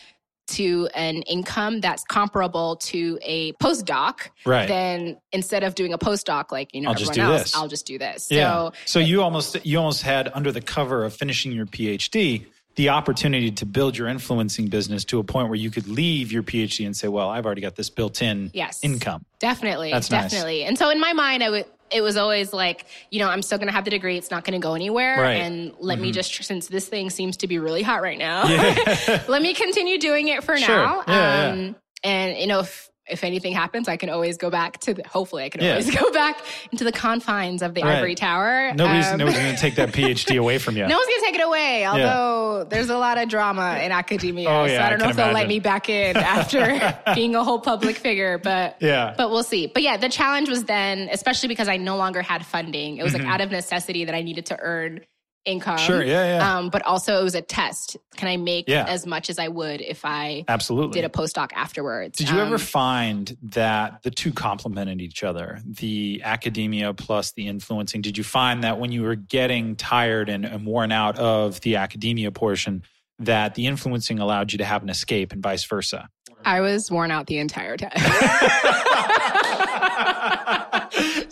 [0.48, 4.68] to an income that's comparable to a postdoc, right.
[4.68, 7.56] then instead of doing a postdoc like you know I'll everyone else, this.
[7.56, 8.28] I'll just do this.
[8.30, 8.50] Yeah.
[8.50, 12.88] So, so you almost you almost had under the cover of finishing your PhD the
[12.88, 16.86] opportunity to build your influencing business to a point where you could leave your PhD
[16.86, 18.82] and say, "Well, I've already got this built-in yes.
[18.82, 20.60] income." Definitely, That's definitely.
[20.60, 20.68] Nice.
[20.68, 23.58] And so in my mind, I would it was always like, you know, I'm still
[23.58, 24.16] going to have the degree.
[24.16, 25.20] It's not going to go anywhere.
[25.20, 25.34] Right.
[25.34, 26.02] And let mm-hmm.
[26.02, 29.24] me just, since this thing seems to be really hot right now, yeah.
[29.28, 30.76] let me continue doing it for sure.
[30.76, 31.04] now.
[31.06, 31.72] Yeah, um, yeah.
[32.04, 35.44] And, you know, if, if anything happens, I can always go back to the, hopefully
[35.44, 35.70] I can yeah.
[35.70, 37.98] always go back into the confines of the right.
[37.98, 38.72] ivory tower.
[38.74, 40.86] Nobody's, um, nobody's going to take that PhD away from you.
[40.86, 42.64] No one's going to take it away, although yeah.
[42.64, 44.48] there's a lot of drama in academia.
[44.48, 45.16] Oh, yeah, so I don't I know if imagine.
[45.16, 49.14] they'll let me back in after being a whole public figure, but, yeah.
[49.16, 49.66] but we'll see.
[49.66, 53.14] But yeah, the challenge was then, especially because I no longer had funding, it was
[53.14, 53.24] mm-hmm.
[53.24, 55.00] like out of necessity that I needed to earn
[55.44, 55.78] income.
[55.78, 56.56] Sure, yeah, yeah.
[56.56, 57.96] Um, but also it was a test.
[58.16, 58.84] Can I make yeah.
[58.86, 62.18] as much as I would if I absolutely did a postdoc afterwards?
[62.18, 67.48] Did you um, ever find that the two complemented each other, the academia plus the
[67.48, 68.02] influencing?
[68.02, 71.76] Did you find that when you were getting tired and, and worn out of the
[71.76, 72.82] academia portion,
[73.18, 76.08] that the influencing allowed you to have an escape and vice versa?
[76.44, 77.92] I was worn out the entire time.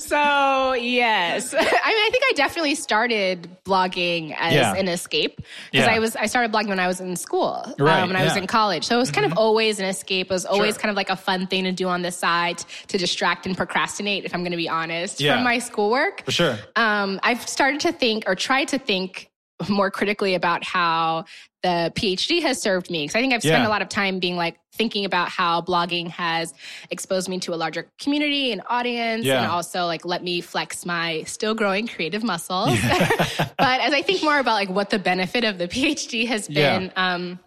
[0.01, 4.75] so yes, I mean, I think I definitely started blogging as Yeah.
[4.75, 5.93] an escape because Yeah.
[5.95, 7.75] I was I started blogging when I was in school, um,
[8.09, 8.85] when I was in college.
[8.87, 10.27] So it was kind of always an escape.
[10.31, 10.81] It was always Sure.
[10.83, 12.59] kind of like a fun thing to do on the side
[12.89, 14.25] to distract and procrastinate.
[14.25, 16.25] If I'm going to be honest, from my schoolwork.
[16.25, 16.59] For sure.
[16.77, 19.29] Um, I've started to think or tried to think
[19.69, 21.27] more critically about how
[21.63, 23.03] the PhD has served me.
[23.05, 23.69] Because I think I've spent Yeah.
[23.69, 26.55] a lot of time being like thinking about how blogging has
[26.91, 29.43] exposed me to a larger community and audience Yeah.
[29.43, 32.71] and also like let me flex my still growing creative muscles.
[33.59, 36.79] but as I think more about like what the benefit of the PhD has Yeah.
[36.79, 37.39] been, um,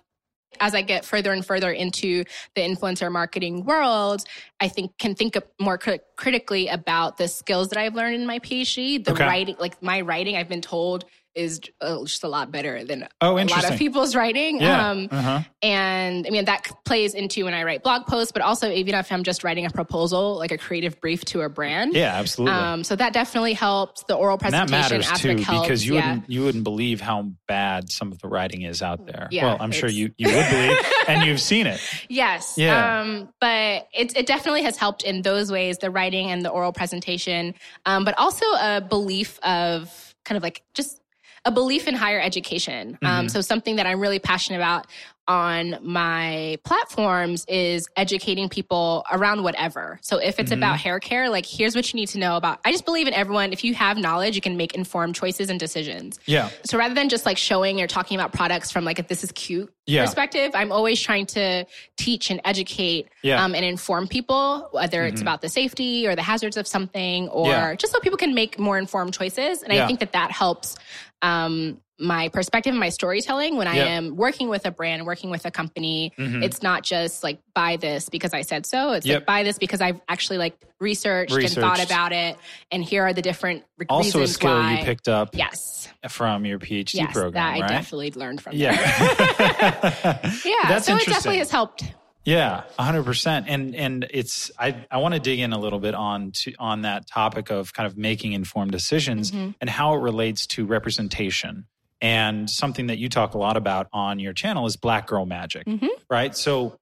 [0.60, 2.24] as I get further and further into
[2.54, 4.24] the influencer marketing world,
[4.60, 8.38] I think can think more cri- critically about the skills that I've learned in my
[8.38, 9.04] PhD.
[9.04, 9.26] The Okay.
[9.26, 13.38] writing, like my writing, I've been told is uh, just a lot better than Oh,
[13.38, 14.62] a lot of people's writing.
[14.62, 14.90] Yeah.
[14.90, 15.42] Um, uh-huh.
[15.62, 19.12] and I mean, that plays into when I write blog posts, but also even if
[19.12, 21.94] I'm just writing a proposal, like a creative brief to a brand.
[21.94, 22.56] Yeah, absolutely.
[22.58, 24.04] Um, so that definitely helps.
[24.04, 25.68] The oral and that presentation matters aspect too, helps.
[25.68, 26.10] because you yeah.
[26.10, 29.28] wouldn't you wouldn't believe how bad some of the writing is out there.
[29.32, 31.82] Yeah, well, I'm sure you you would believe, and you've seen it.
[32.10, 32.56] Yes.
[32.58, 33.02] Yeah.
[33.02, 36.74] Um, but it, it definitely has helped in those ways, the writing and the oral
[36.74, 41.00] presentation, um, but also a belief of kind of like just
[41.46, 42.94] a belief in higher education.
[42.94, 43.06] Mm-hmm.
[43.06, 44.88] Um, so something that I'm really passionate about
[45.26, 49.98] on my platforms is educating people around whatever.
[50.02, 50.60] So if it's Mm-hmm.
[50.60, 52.60] about hair care, like here's what you need to know about.
[52.66, 53.54] I just believe in everyone.
[53.54, 56.20] If you have knowledge, you can make informed choices and decisions.
[56.26, 56.50] Yeah.
[56.66, 59.32] So rather than just like showing or talking about products from like a this is
[59.32, 60.04] cute Yeah.
[60.04, 63.38] perspective, I'm always trying to teach and educate Yeah.
[63.38, 63.46] Mm-hmm.
[63.46, 67.48] um, and inform people, whether it's about the safety or the hazards of something, or
[67.48, 67.76] Yeah.
[67.76, 69.64] just so people can make more informed choices.
[69.64, 69.72] And.
[69.74, 70.76] I think that that helps
[71.24, 75.46] um, my perspective and my storytelling when I am working with a brand, working with
[75.46, 76.12] a company.
[76.18, 78.92] It's not just like buy this because I said so.
[78.92, 79.12] It's Mm-hmm.
[79.12, 79.20] Yep.
[79.22, 82.36] like buy this because I've actually like researched, and thought about it,
[82.72, 84.80] and here are the different re- Also, a skill why.
[84.80, 88.54] you picked up Yes, from your PhD yes, program, that I definitely learned from.
[88.56, 88.74] yeah.
[90.46, 90.68] yeah.
[90.68, 91.84] That's so it definitely has helped.
[92.26, 93.48] Yeah, hundred percent.
[93.50, 96.84] And and it's I I want to dig in a little bit on to on
[96.84, 99.52] that topic of kind of making informed decisions Mm-hmm.
[99.60, 101.66] and how it relates to representation.
[102.02, 105.66] And something that you talk a lot about on your channel is Black Girl Magic,
[105.66, 105.88] Mhm.
[106.10, 106.36] right?
[106.36, 106.78] So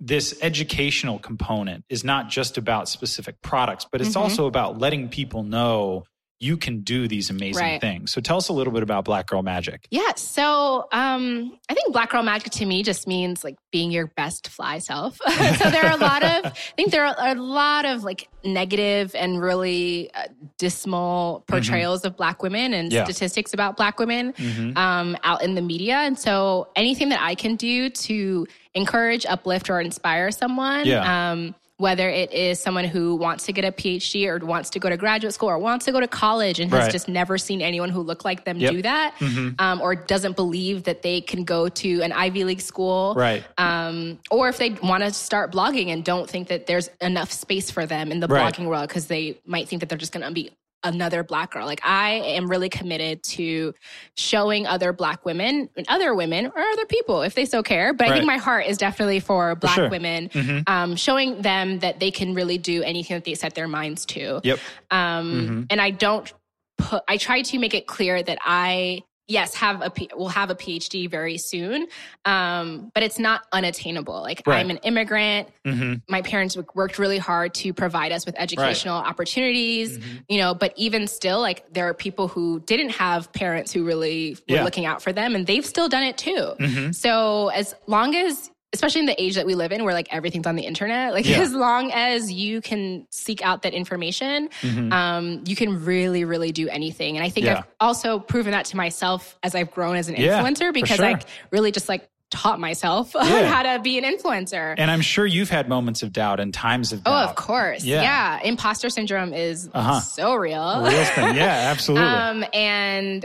[0.00, 4.20] this educational component is not just about specific products, but it's Mhm.
[4.20, 6.04] also about letting people know
[6.38, 7.80] you can do these amazing Right.
[7.80, 8.12] things.
[8.12, 9.86] So tell us a little bit about Black Girl Magic.
[9.90, 10.12] Yeah.
[10.16, 14.48] So um, I think Black Girl Magic to me just means like being your best
[14.48, 15.16] fly self.
[15.26, 19.14] so there are a lot of, I think there are a lot of like negative
[19.14, 20.24] and really uh,
[20.58, 23.04] dismal portrayals of Black women and Yeah.
[23.04, 24.76] statistics about Black women Mhm.
[24.76, 25.94] um, out in the media.
[25.96, 30.84] And so anything that I can do to encourage, uplift, or inspire someone.
[30.86, 31.30] Yeah.
[31.32, 34.88] Um, whether it is someone who wants to get a PhD or wants to go
[34.88, 36.92] to graduate school or wants to go to college and has right.
[36.92, 38.72] just never seen anyone who looked like them yep.
[38.72, 39.50] do that, mm-hmm.
[39.58, 43.44] um, or doesn't believe that they can go to an Ivy League school, right?
[43.58, 47.70] Um, or if they want to start blogging and don't think that there's enough space
[47.70, 48.54] for them in the right.
[48.54, 50.52] blogging world because they might think that they're just going to be
[50.84, 51.66] another black girl.
[51.66, 53.74] Like I am really committed to
[54.14, 57.92] showing other black women and other women or other people if they so care.
[57.92, 58.12] But right.
[58.12, 59.90] I think my heart is definitely for black for sure.
[59.90, 60.58] women, mm-hmm.
[60.66, 64.40] um, showing them that they can really do anything that they set their minds to.
[64.44, 64.58] Yep.
[64.90, 65.62] Um, mm-hmm.
[65.70, 66.32] And I don't
[66.78, 70.54] put, I try to make it clear that I yes, have a will have a
[70.54, 71.86] PhD very soon,
[72.24, 74.20] um, but it's not unattainable.
[74.20, 74.58] Like right.
[74.58, 75.48] I'm an immigrant.
[75.64, 75.94] Mm-hmm.
[76.08, 79.08] My parents worked really hard to provide us with educational right.
[79.08, 79.98] opportunities.
[79.98, 80.16] Mm-hmm.
[80.28, 84.36] You know, but even still, like there are people who didn't have parents who really
[84.48, 84.64] were yeah.
[84.64, 86.52] looking out for them, and they've still done it too.
[86.58, 86.92] Mm-hmm.
[86.92, 90.46] So as long as especially in the age that we live in where like everything's
[90.46, 91.38] on the internet like yeah.
[91.38, 94.92] as long as you can seek out that information mm-hmm.
[94.92, 97.58] um, you can really really do anything and i think yeah.
[97.58, 101.06] i've also proven that to myself as i've grown as an yeah, influencer because sure.
[101.06, 103.46] i really just like taught myself yeah.
[103.46, 104.74] how to be an influencer.
[104.76, 107.12] And I'm sure you've had moments of doubt and times of doubt.
[107.12, 107.84] Oh, of course.
[107.84, 108.02] Yeah.
[108.02, 108.40] yeah.
[108.42, 110.00] Imposter syndrome is uh-huh.
[110.00, 110.82] so real.
[110.82, 111.36] real thing.
[111.36, 112.08] yeah, absolutely.
[112.08, 113.24] um, and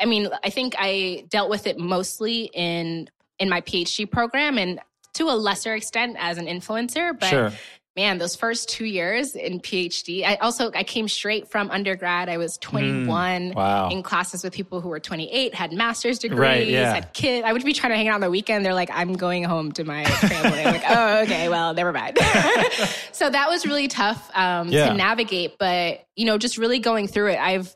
[0.00, 3.08] I mean, I think I dealt with it mostly in
[3.38, 4.80] in my PhD program and
[5.14, 7.52] to a lesser extent as an influencer, but sure.
[7.96, 12.28] man, those first two years in PhD, I also I came straight from undergrad.
[12.28, 13.88] I was 21 mm, wow.
[13.88, 16.94] in classes with people who were 28, had master's degrees, right, yeah.
[16.94, 17.44] had kids.
[17.46, 18.64] I would be trying to hang out on the weekend.
[18.64, 20.60] They're like, I'm going home to my family.
[20.64, 22.18] I'm like, oh, okay, well, never mind.
[23.12, 24.88] so that was really tough um, yeah.
[24.88, 27.74] to navigate, but you know, just really going through it, I've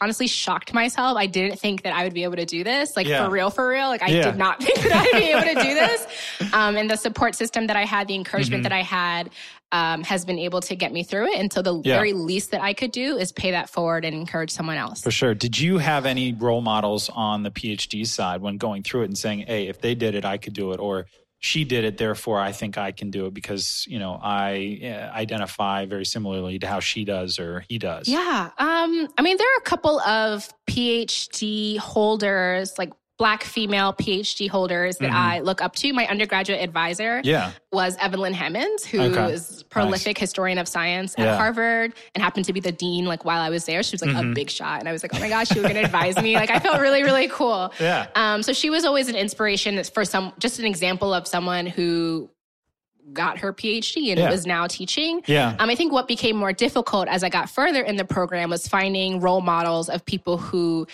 [0.00, 1.16] honestly shocked myself.
[1.16, 3.24] I didn't think that I would be able to do this, like yeah.
[3.24, 3.88] for real, for real.
[3.88, 4.22] Like I yeah.
[4.22, 6.52] did not think that I'd be able to do this.
[6.52, 8.70] Um, and the support system that I had, the encouragement mm-hmm.
[8.70, 9.30] that I had,
[9.72, 11.38] um, has been able to get me through it.
[11.38, 11.94] And so the yeah.
[11.94, 15.00] very least that I could do is pay that forward and encourage someone else.
[15.00, 15.34] For sure.
[15.34, 19.18] Did you have any role models on the PhD side when going through it and
[19.18, 21.06] saying, "Hey, if they did it, I could do it," or
[21.40, 25.16] she did it therefore i think i can do it because you know i uh,
[25.16, 28.06] identify very similarly to how she does or he does.
[28.06, 34.48] Yeah um i mean there are a couple of phd holders like black female PhD
[34.48, 35.14] holders that mm-hmm.
[35.14, 35.92] I look up to.
[35.92, 37.52] My undergraduate advisor yeah.
[37.70, 39.34] was Evelyn Hammonds, who okay.
[39.34, 40.20] is prolific nice.
[40.20, 41.36] historian of science at yeah.
[41.36, 43.82] Harvard and happened to be the dean like while I was there.
[43.82, 44.30] She was like mm-hmm.
[44.30, 44.80] a big shot.
[44.80, 46.34] And I was like, oh my gosh, she was gonna advise me.
[46.34, 47.70] Like I felt really, really cool.
[47.80, 48.06] Yeah.
[48.14, 52.30] Um, so she was always an inspiration for some just an example of someone who
[53.12, 54.30] got her PhD and yeah.
[54.30, 55.22] was now teaching.
[55.26, 55.56] Yeah.
[55.58, 58.68] Um, I think what became more difficult as I got further in the program was
[58.68, 60.86] finding role models of people who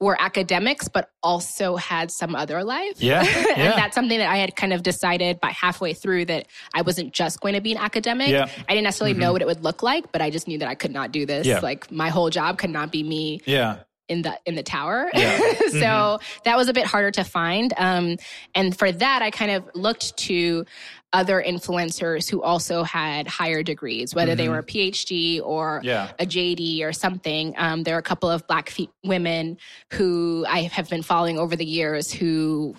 [0.00, 3.00] were academics, but also had some other life.
[3.02, 3.20] Yeah.
[3.56, 7.12] and that's something that I had kind of decided by halfway through that I wasn't
[7.12, 8.28] just going to be an academic.
[8.28, 8.48] Yeah.
[8.68, 9.20] I didn't necessarily mm-hmm.
[9.20, 11.26] know what it would look like, but I just knew that I could not do
[11.26, 11.46] this.
[11.46, 11.60] Yeah.
[11.60, 13.40] Like my whole job could not be me.
[13.46, 15.10] Yeah in the in the tower.
[15.14, 15.38] Yeah.
[15.58, 16.40] so mm-hmm.
[16.44, 17.72] that was a bit harder to find.
[17.76, 18.16] Um,
[18.54, 20.66] and for that, I kind of looked to
[21.14, 24.38] other influencers who also had higher degrees, whether mm-hmm.
[24.38, 26.10] they were a PhD or yeah.
[26.18, 27.54] a JD or something.
[27.56, 29.56] Um, there are a couple of Black fe- women
[29.92, 32.74] who I have been following over the years who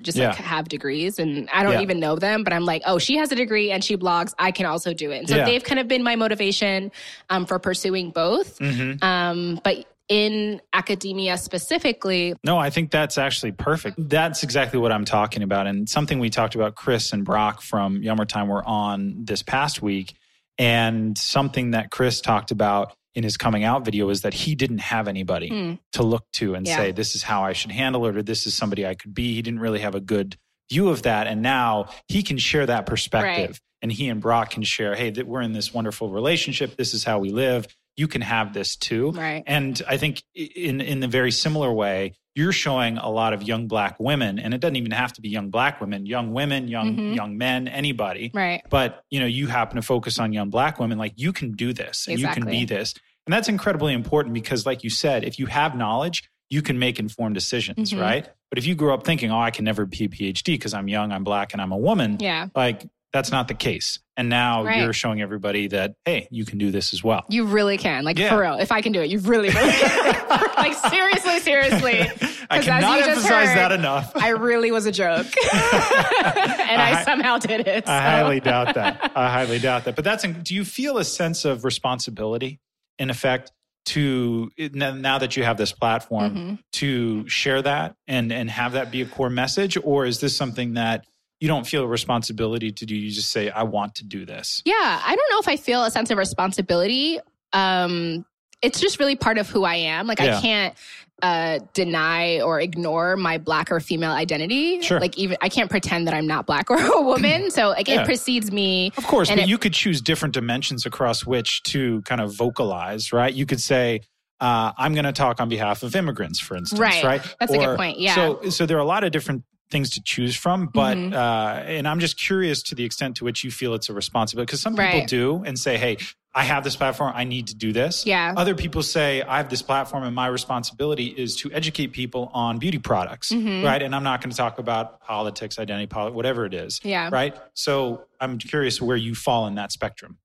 [0.00, 0.28] just yeah.
[0.28, 1.82] like have degrees and I don't yeah.
[1.82, 4.32] even know them, but I'm like, oh, she has a degree and she blogs.
[4.38, 5.18] I can also do it.
[5.18, 5.44] And so yeah.
[5.44, 6.90] they've kind of been my motivation
[7.28, 8.58] um, for pursuing both.
[8.58, 9.04] Mm-hmm.
[9.04, 12.34] Um, but in academia specifically.
[12.42, 13.96] No, I think that's actually perfect.
[14.08, 15.66] That's exactly what I'm talking about.
[15.66, 19.82] And something we talked about, Chris and Brock from Yummer Time were on this past
[19.82, 20.14] week.
[20.58, 24.78] And something that Chris talked about in his coming out video is that he didn't
[24.78, 25.78] have anybody mm.
[25.92, 26.76] to look to and yeah.
[26.76, 29.34] say, this is how I should handle it, or this is somebody I could be.
[29.34, 30.36] He didn't really have a good
[30.70, 31.26] view of that.
[31.26, 33.50] And now he can share that perspective.
[33.50, 33.60] Right.
[33.82, 36.76] And he and Brock can share, hey, that we're in this wonderful relationship.
[36.76, 37.66] This is how we live
[37.98, 39.10] you can have this too.
[39.10, 39.42] Right.
[39.46, 43.66] And I think in in the very similar way, you're showing a lot of young
[43.66, 46.94] black women, and it doesn't even have to be young black women, young women, young
[46.94, 47.14] mm-hmm.
[47.14, 48.30] young men, anybody.
[48.32, 48.62] Right.
[48.70, 51.72] But you know, you happen to focus on young black women, like you can do
[51.72, 52.40] this and exactly.
[52.40, 52.94] you can be this.
[53.26, 57.00] And that's incredibly important because, like you said, if you have knowledge, you can make
[57.00, 58.00] informed decisions, mm-hmm.
[58.00, 58.28] right?
[58.48, 60.88] But if you grow up thinking, oh, I can never be a PhD because I'm
[60.88, 62.46] young, I'm black, and I'm a woman, yeah.
[62.54, 63.98] like that's not the case.
[64.16, 64.80] And now right.
[64.80, 67.24] you're showing everybody that, hey, you can do this as well.
[67.28, 68.04] You really can.
[68.04, 68.30] Like, yeah.
[68.30, 68.54] for real.
[68.54, 70.48] If I can do it, you really, really can.
[70.56, 72.00] like, seriously, seriously.
[72.48, 74.12] I cannot emphasize heard, that enough.
[74.16, 75.26] I really was a joke.
[75.52, 77.86] and I, I, somehow did it.
[77.86, 77.92] So.
[77.92, 79.12] I highly doubt that.
[79.16, 79.96] I highly doubt that.
[79.96, 82.60] But that's, do you feel a sense of responsibility,
[83.00, 83.50] in effect,
[83.86, 86.54] to now that you have this platform mm-hmm.
[86.72, 90.74] to share that and and have that be a core message or is this something
[90.74, 91.06] that
[91.40, 92.94] you don't feel a responsibility to do.
[92.94, 94.62] You just say, I want to do this.
[94.64, 94.74] Yeah.
[94.74, 97.20] I don't know if I feel a sense of responsibility.
[97.52, 98.24] Um,
[98.60, 100.06] it's just really part of who I am.
[100.06, 100.38] Like yeah.
[100.38, 100.74] I can't
[101.22, 104.80] uh, deny or ignore my black or female identity.
[104.80, 105.00] Sure.
[105.00, 107.50] Like even I can't pretend that I'm not black or a woman.
[107.50, 108.02] So like yeah.
[108.02, 108.92] it precedes me.
[108.96, 113.12] Of course, but it, you could choose different dimensions across which to kind of vocalize,
[113.12, 113.32] right?
[113.32, 114.02] You could say,
[114.40, 117.02] uh, I'm going to talk on behalf of immigrants, for instance, right?
[117.02, 117.36] right?
[117.40, 117.98] That's or, a good point.
[117.98, 118.14] Yeah.
[118.14, 121.14] So, so there are a lot of different things to choose from, but mm-hmm.
[121.14, 124.46] uh, and I'm just curious to the extent to which you feel it's a responsibility
[124.46, 125.08] because some people right.
[125.08, 125.98] do and say, "Hey,
[126.34, 128.34] I have this platform, I need to do this." Yeah.
[128.36, 132.58] Other people say, "I have this platform, and my responsibility is to educate people on
[132.58, 133.64] beauty products, mm-hmm.
[133.64, 137.10] right?" And I'm not going to talk about politics, identity, politics, whatever it is, yeah.
[137.12, 137.36] Right.
[137.54, 140.18] So I'm curious where you fall in that spectrum.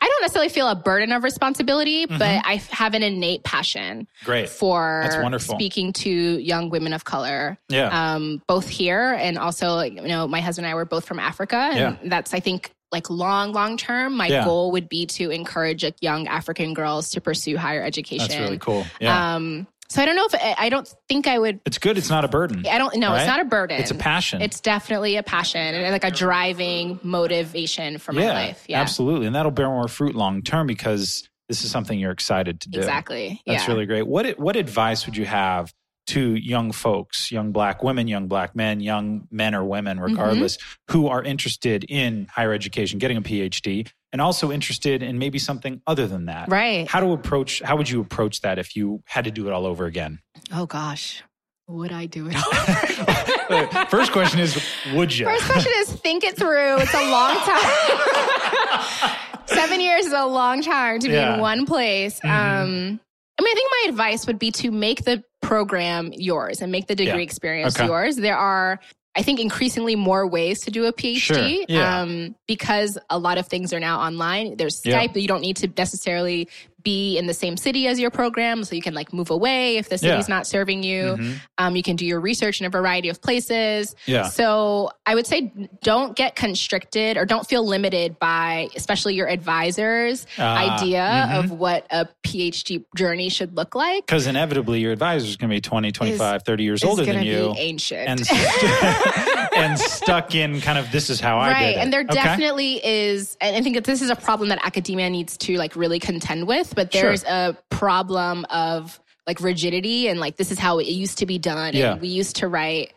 [0.00, 2.18] I don't necessarily feel a burden of responsibility, mm-hmm.
[2.18, 4.48] but I have an innate passion Great.
[4.48, 5.54] for That's wonderful.
[5.54, 7.58] speaking to young women of color.
[7.68, 8.14] Yeah.
[8.14, 11.56] Um, both here and also, you know, my husband and I were both from Africa.
[11.56, 11.96] And yeah.
[12.04, 14.44] that's, I think, like long, long term, my yeah.
[14.44, 18.28] goal would be to encourage like, young African girls to pursue higher education.
[18.28, 18.86] That's really cool.
[19.00, 19.34] Yeah.
[19.34, 21.60] Um, so I don't know if I don't think I would.
[21.66, 21.98] It's good.
[21.98, 22.66] It's not a burden.
[22.66, 22.96] I don't.
[22.96, 23.18] No, right?
[23.18, 23.80] it's not a burden.
[23.80, 24.42] It's a passion.
[24.42, 28.64] It's definitely a passion and like a driving motivation for my yeah, life.
[28.68, 32.60] Yeah, absolutely, and that'll bear more fruit long term because this is something you're excited
[32.62, 32.78] to do.
[32.78, 33.40] Exactly.
[33.46, 33.72] That's yeah.
[33.72, 34.06] really great.
[34.06, 35.72] What what advice would you have
[36.08, 40.06] to young folks, young black women, young black men, young men or women, mm-hmm.
[40.06, 40.92] regardless, mm-hmm.
[40.92, 45.80] who are interested in higher education, getting a PhD, and also interested in maybe something
[45.86, 46.48] other than that.
[46.48, 46.88] Right.
[46.88, 49.66] How to approach how would you approach that if you had to do it all
[49.66, 50.20] over again?
[50.52, 51.22] Oh gosh.
[51.68, 52.36] Would I do it
[53.90, 54.62] First question is
[54.94, 55.26] would you?
[55.26, 56.78] First question is think it through.
[56.78, 59.16] It's a long time.
[59.46, 61.34] Seven years is a long time to be yeah.
[61.34, 62.20] in one place.
[62.20, 62.28] Mm-hmm.
[62.28, 63.00] Um
[63.38, 66.86] I mean, I think my advice would be to make the program yours and make
[66.86, 67.24] the degree yeah.
[67.24, 67.86] experience okay.
[67.86, 68.16] yours.
[68.16, 68.80] There are
[69.16, 71.38] I think increasingly more ways to do a PhD sure.
[71.68, 72.00] yeah.
[72.00, 74.56] um, because a lot of things are now online.
[74.56, 75.20] There's Skype, yeah.
[75.22, 76.48] you don't need to necessarily
[76.86, 79.88] be in the same city as your program, so you can like move away if
[79.88, 80.34] the city's yeah.
[80.36, 81.02] not serving you.
[81.02, 81.32] Mm-hmm.
[81.58, 83.96] Um, you can do your research in a variety of places.
[84.06, 84.28] Yeah.
[84.28, 90.28] So I would say don't get constricted or don't feel limited by, especially your advisor's
[90.38, 91.38] uh, idea mm-hmm.
[91.38, 94.06] of what a PhD journey should look like.
[94.06, 97.24] Because inevitably your advisor is going to be 20, 25, is, 30 years older than
[97.24, 97.52] you.
[97.58, 98.08] ancient.
[98.08, 98.20] And,
[99.56, 101.48] and stuck in kind of this is how right.
[101.48, 101.76] I did it.
[101.76, 101.82] Right.
[101.82, 102.14] And there okay.
[102.14, 105.76] definitely is, and I think that this is a problem that academia needs to like
[105.76, 107.30] really contend with but there's sure.
[107.30, 111.74] a problem of like rigidity and like this is how it used to be done.
[111.74, 111.92] Yeah.
[111.92, 112.92] And we used to write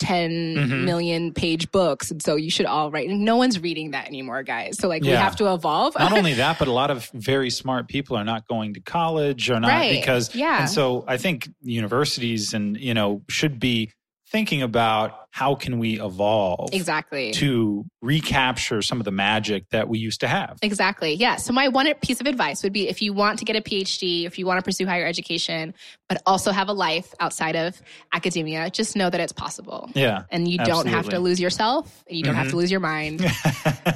[0.00, 0.84] ten mm-hmm.
[0.84, 2.10] million page books.
[2.10, 3.08] And so you should all write.
[3.08, 4.78] No one's reading that anymore, guys.
[4.78, 5.12] So like yeah.
[5.12, 5.94] we have to evolve.
[5.98, 9.50] not only that, but a lot of very smart people are not going to college
[9.50, 9.92] or not right.
[9.92, 10.62] because yeah.
[10.62, 13.92] And so I think universities and you know should be
[14.30, 19.98] thinking about how can we evolve exactly to recapture some of the magic that we
[19.98, 23.12] used to have exactly yeah so my one piece of advice would be if you
[23.12, 25.74] want to get a phd if you want to pursue higher education
[26.08, 27.80] but also have a life outside of
[28.12, 30.90] academia just know that it's possible yeah and you absolutely.
[30.90, 32.38] don't have to lose yourself and you don't mm-hmm.
[32.38, 32.58] have to mm-hmm.
[32.58, 33.24] lose your mind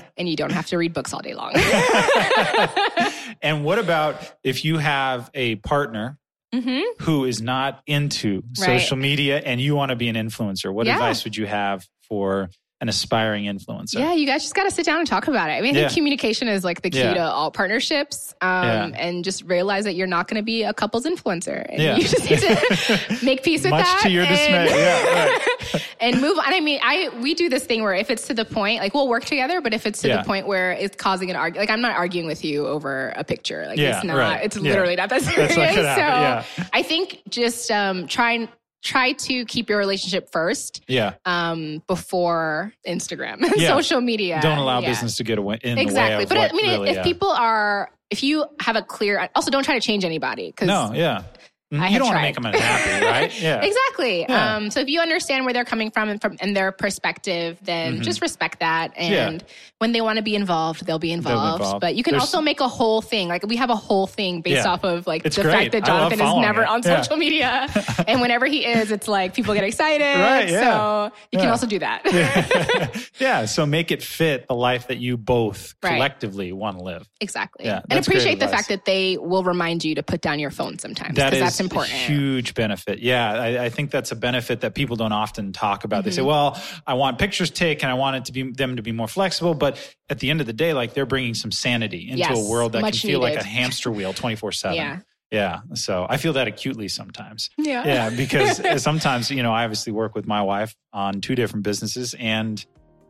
[0.16, 1.53] and you don't have to read books all day long
[3.43, 6.18] and what about if you have a partner
[6.61, 7.05] mm-hmm.
[7.05, 8.81] who is not into right.
[8.81, 10.95] social media and you want to be an influencer, what yeah.
[10.95, 12.51] advice would you have for
[12.81, 13.99] an aspiring influencer.
[13.99, 15.55] Yeah, you guys just got to sit down and talk about it.
[15.55, 15.95] I mean, I think yeah.
[15.95, 17.15] communication is like the key yeah.
[17.15, 18.35] to all partnerships.
[18.43, 18.95] Um.
[18.95, 21.65] And just realize that you're not going to be a couple's influencer.
[21.69, 21.97] And yeah.
[21.97, 24.01] you just need to make peace with Much that.
[24.03, 24.79] to your and, dismay.
[24.79, 25.93] Yeah, right.
[26.05, 26.53] and move on.
[26.53, 29.09] I mean, I we do this thing where if it's to the point, like we'll
[29.09, 31.81] work together, but if it's to the point where it's causing an argument, like I'm
[31.81, 33.67] not arguing with you over a picture.
[33.67, 34.45] Like it's not, right.
[34.45, 35.55] it's literally not that serious.
[35.55, 38.49] so I think just um, try and
[38.83, 40.83] try to keep your relationship first.
[40.87, 41.15] Yeah.
[41.25, 43.69] Um, before Instagram, yeah.
[43.69, 44.41] social media.
[44.43, 44.91] Don't allow yeah.
[44.91, 45.59] business to get away.
[45.63, 46.27] exactly.
[46.27, 47.03] but I mean, really, if yeah.
[47.03, 50.53] people are, if you have a clear, also don't try to change anybody.
[50.53, 51.25] Cause no, yeah.
[51.73, 53.43] I you don't want to make them unhappy, right?
[53.43, 54.21] Yeah, exactly.
[54.21, 54.57] Yeah.
[54.57, 57.95] Um, so if you understand where they're coming from and from and their perspective, then
[57.95, 58.03] mm-hmm.
[58.03, 58.93] just respect that.
[58.97, 59.47] And yeah.
[59.79, 61.37] when they want to be involved, they'll be involved.
[61.37, 61.81] They'll be involved.
[61.81, 63.29] But you can There's, also make a whole thing.
[63.29, 65.53] Like we have a whole thing based off of like it's the great.
[65.53, 66.69] fact that Jonathan is never it.
[66.69, 67.67] on social media,
[68.07, 70.05] and whenever he is, it's like people get excited.
[70.05, 70.51] Right.
[70.51, 73.11] So you can also do that.
[73.19, 73.47] yeah.
[73.47, 75.95] So make it fit the life that you both right.
[75.95, 77.09] collectively want to live.
[77.21, 77.65] Exactly.
[77.65, 80.79] Yeah, and appreciate the fact that they will remind you to put down your phone
[80.79, 81.17] sometimes.
[81.17, 81.95] That is important.
[81.95, 83.01] Huge benefit.
[83.01, 85.99] Yeah, I, I, think that's a benefit that people don't often talk about.
[85.99, 86.05] Mm-hmm.
[86.05, 86.29] They say, mm-hmm.
[86.29, 87.89] "Well, I want pictures taken.
[87.89, 90.47] I want it to be them to be more flexible." But at the end of
[90.47, 93.35] the day, like they're bringing some sanity into yes, a world that can feel needed.
[93.35, 94.77] like a hamster wheel, twenty four seven.
[94.77, 95.01] Yeah.
[95.31, 95.61] Yeah.
[95.75, 97.51] So I feel that acutely sometimes.
[97.59, 97.85] Yeah.
[97.85, 98.11] Yeah.
[98.11, 102.65] Because sometimes, you know, I obviously work with my wife on two different businesses and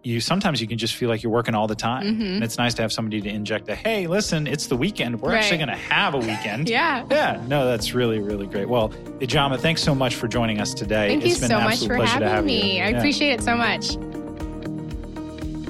[0.05, 2.05] you sometimes you can just feel like you're working all the time.
[2.05, 2.23] Mm-hmm.
[2.23, 5.21] And it's nice to have somebody to inject a, hey, listen, it's the weekend.
[5.21, 5.39] We're right.
[5.39, 6.69] actually going to have a weekend.
[6.69, 7.07] yeah.
[7.11, 7.43] Yeah.
[7.49, 8.69] No, that's really, really great.
[8.69, 8.91] Well,
[9.21, 11.09] Ijeoma, thanks so much for joining us today.
[11.09, 12.83] Thank it's you so much for having me.
[12.83, 12.99] I yeah.
[12.99, 13.97] appreciate it so much.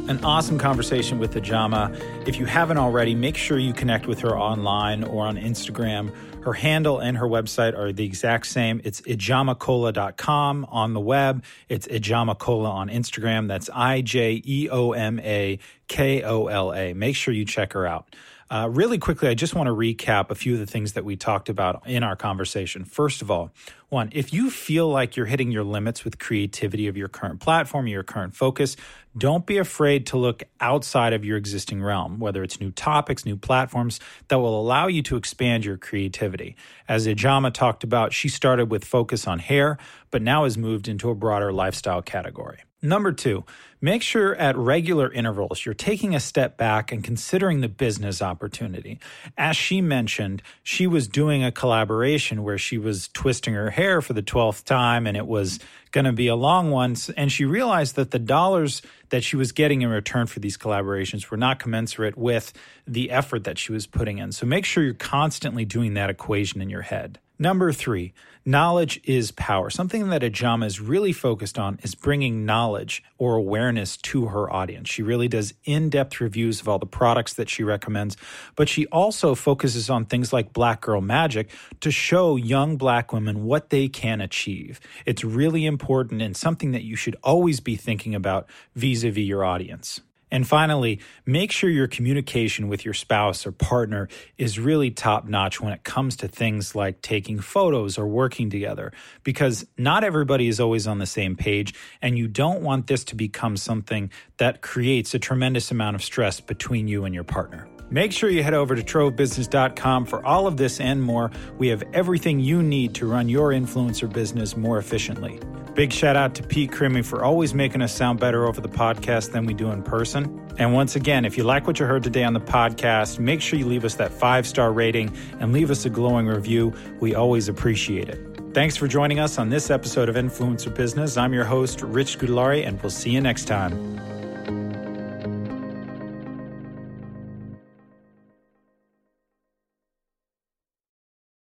[0.07, 2.29] An awesome conversation with Ijeoma.
[2.29, 6.13] If you haven't already, make sure you connect with her online or on Instagram
[6.45, 8.81] her handle and her website are the exact same.
[8.85, 11.43] It's ijeomakola.com on the web.
[11.71, 13.49] It's ijeomakola on Instagram.
[13.49, 16.93] That's I J E O M A K O L A.
[16.93, 18.15] Make sure you check her out.
[18.55, 21.17] Uh, really quickly, I just want to recap a few of the things that we
[21.17, 22.85] talked about in our conversation.
[22.85, 23.51] First of all,
[23.89, 27.89] one, if you feel like you're hitting your limits with creativity of your current platform,
[27.89, 28.77] your current focus,
[29.19, 33.37] don't be afraid to look outside of your existing realm, whether it's new topics, new
[33.37, 33.99] platforms
[34.29, 36.55] that will allow you to expand your creativity.
[36.87, 39.79] As Ijeoma talked about, she started with focus on hair,
[40.13, 42.59] but now has moved into a broader lifestyle category.
[42.85, 43.45] Number two,
[43.81, 49.01] make sure at regular intervals you're taking a step back and considering the business opportunity.
[49.39, 54.13] As she mentioned, she was doing a collaboration where she was twisting her hair for
[54.13, 55.61] the 12th time and it was
[55.93, 56.95] going to be a long one.
[57.17, 61.31] And she realized that the dollars that she was getting in return for these collaborations
[61.31, 62.53] were not commensurate with
[62.87, 64.31] the effort that she was putting in.
[64.33, 67.19] So make sure you're constantly doing that equation in your head.
[67.39, 68.13] Number three,
[68.45, 69.69] knowledge is power.
[69.69, 74.89] Something that Ijeoma is really focused on is bringing knowledge or awareness to her audience.
[74.89, 78.17] She really does in depth reviews of all the products that she recommends,
[78.55, 83.45] but she also focuses on things like Black Girl Magic to show young black women
[83.45, 84.79] what they can achieve.
[85.05, 89.25] It's really important and something that you should always be thinking about vis a vis
[89.25, 90.01] your audience.
[90.35, 95.61] And finally, make sure your communication with your spouse or partner is really top notch
[95.61, 100.59] when it comes to things like taking photos or working together, because not everybody is
[100.59, 101.73] always on the same page.
[102.03, 106.41] And you don't want this to become something that creates a tremendous amount of stress
[106.41, 107.69] between you and your partner.
[107.95, 111.31] Make sure you head over to trovebusiness.com for all of this and more.
[111.59, 115.39] We have everything you need to run your influencer business more efficiently.
[115.75, 119.31] Big shout out to Pete Crimmy for always making us sound better over the podcast
[119.31, 120.45] than we do in person.
[120.59, 123.61] And once again, if you like what you heard today on the podcast, make sure
[123.61, 126.75] you leave us that five star rating and leave us a glowing review.
[126.99, 128.19] We always appreciate it.
[128.55, 131.17] Thanks for joining us on this episode of Influencer Business.
[131.17, 134.14] I'm your host, Rich Gudlari, and we'll see you next time.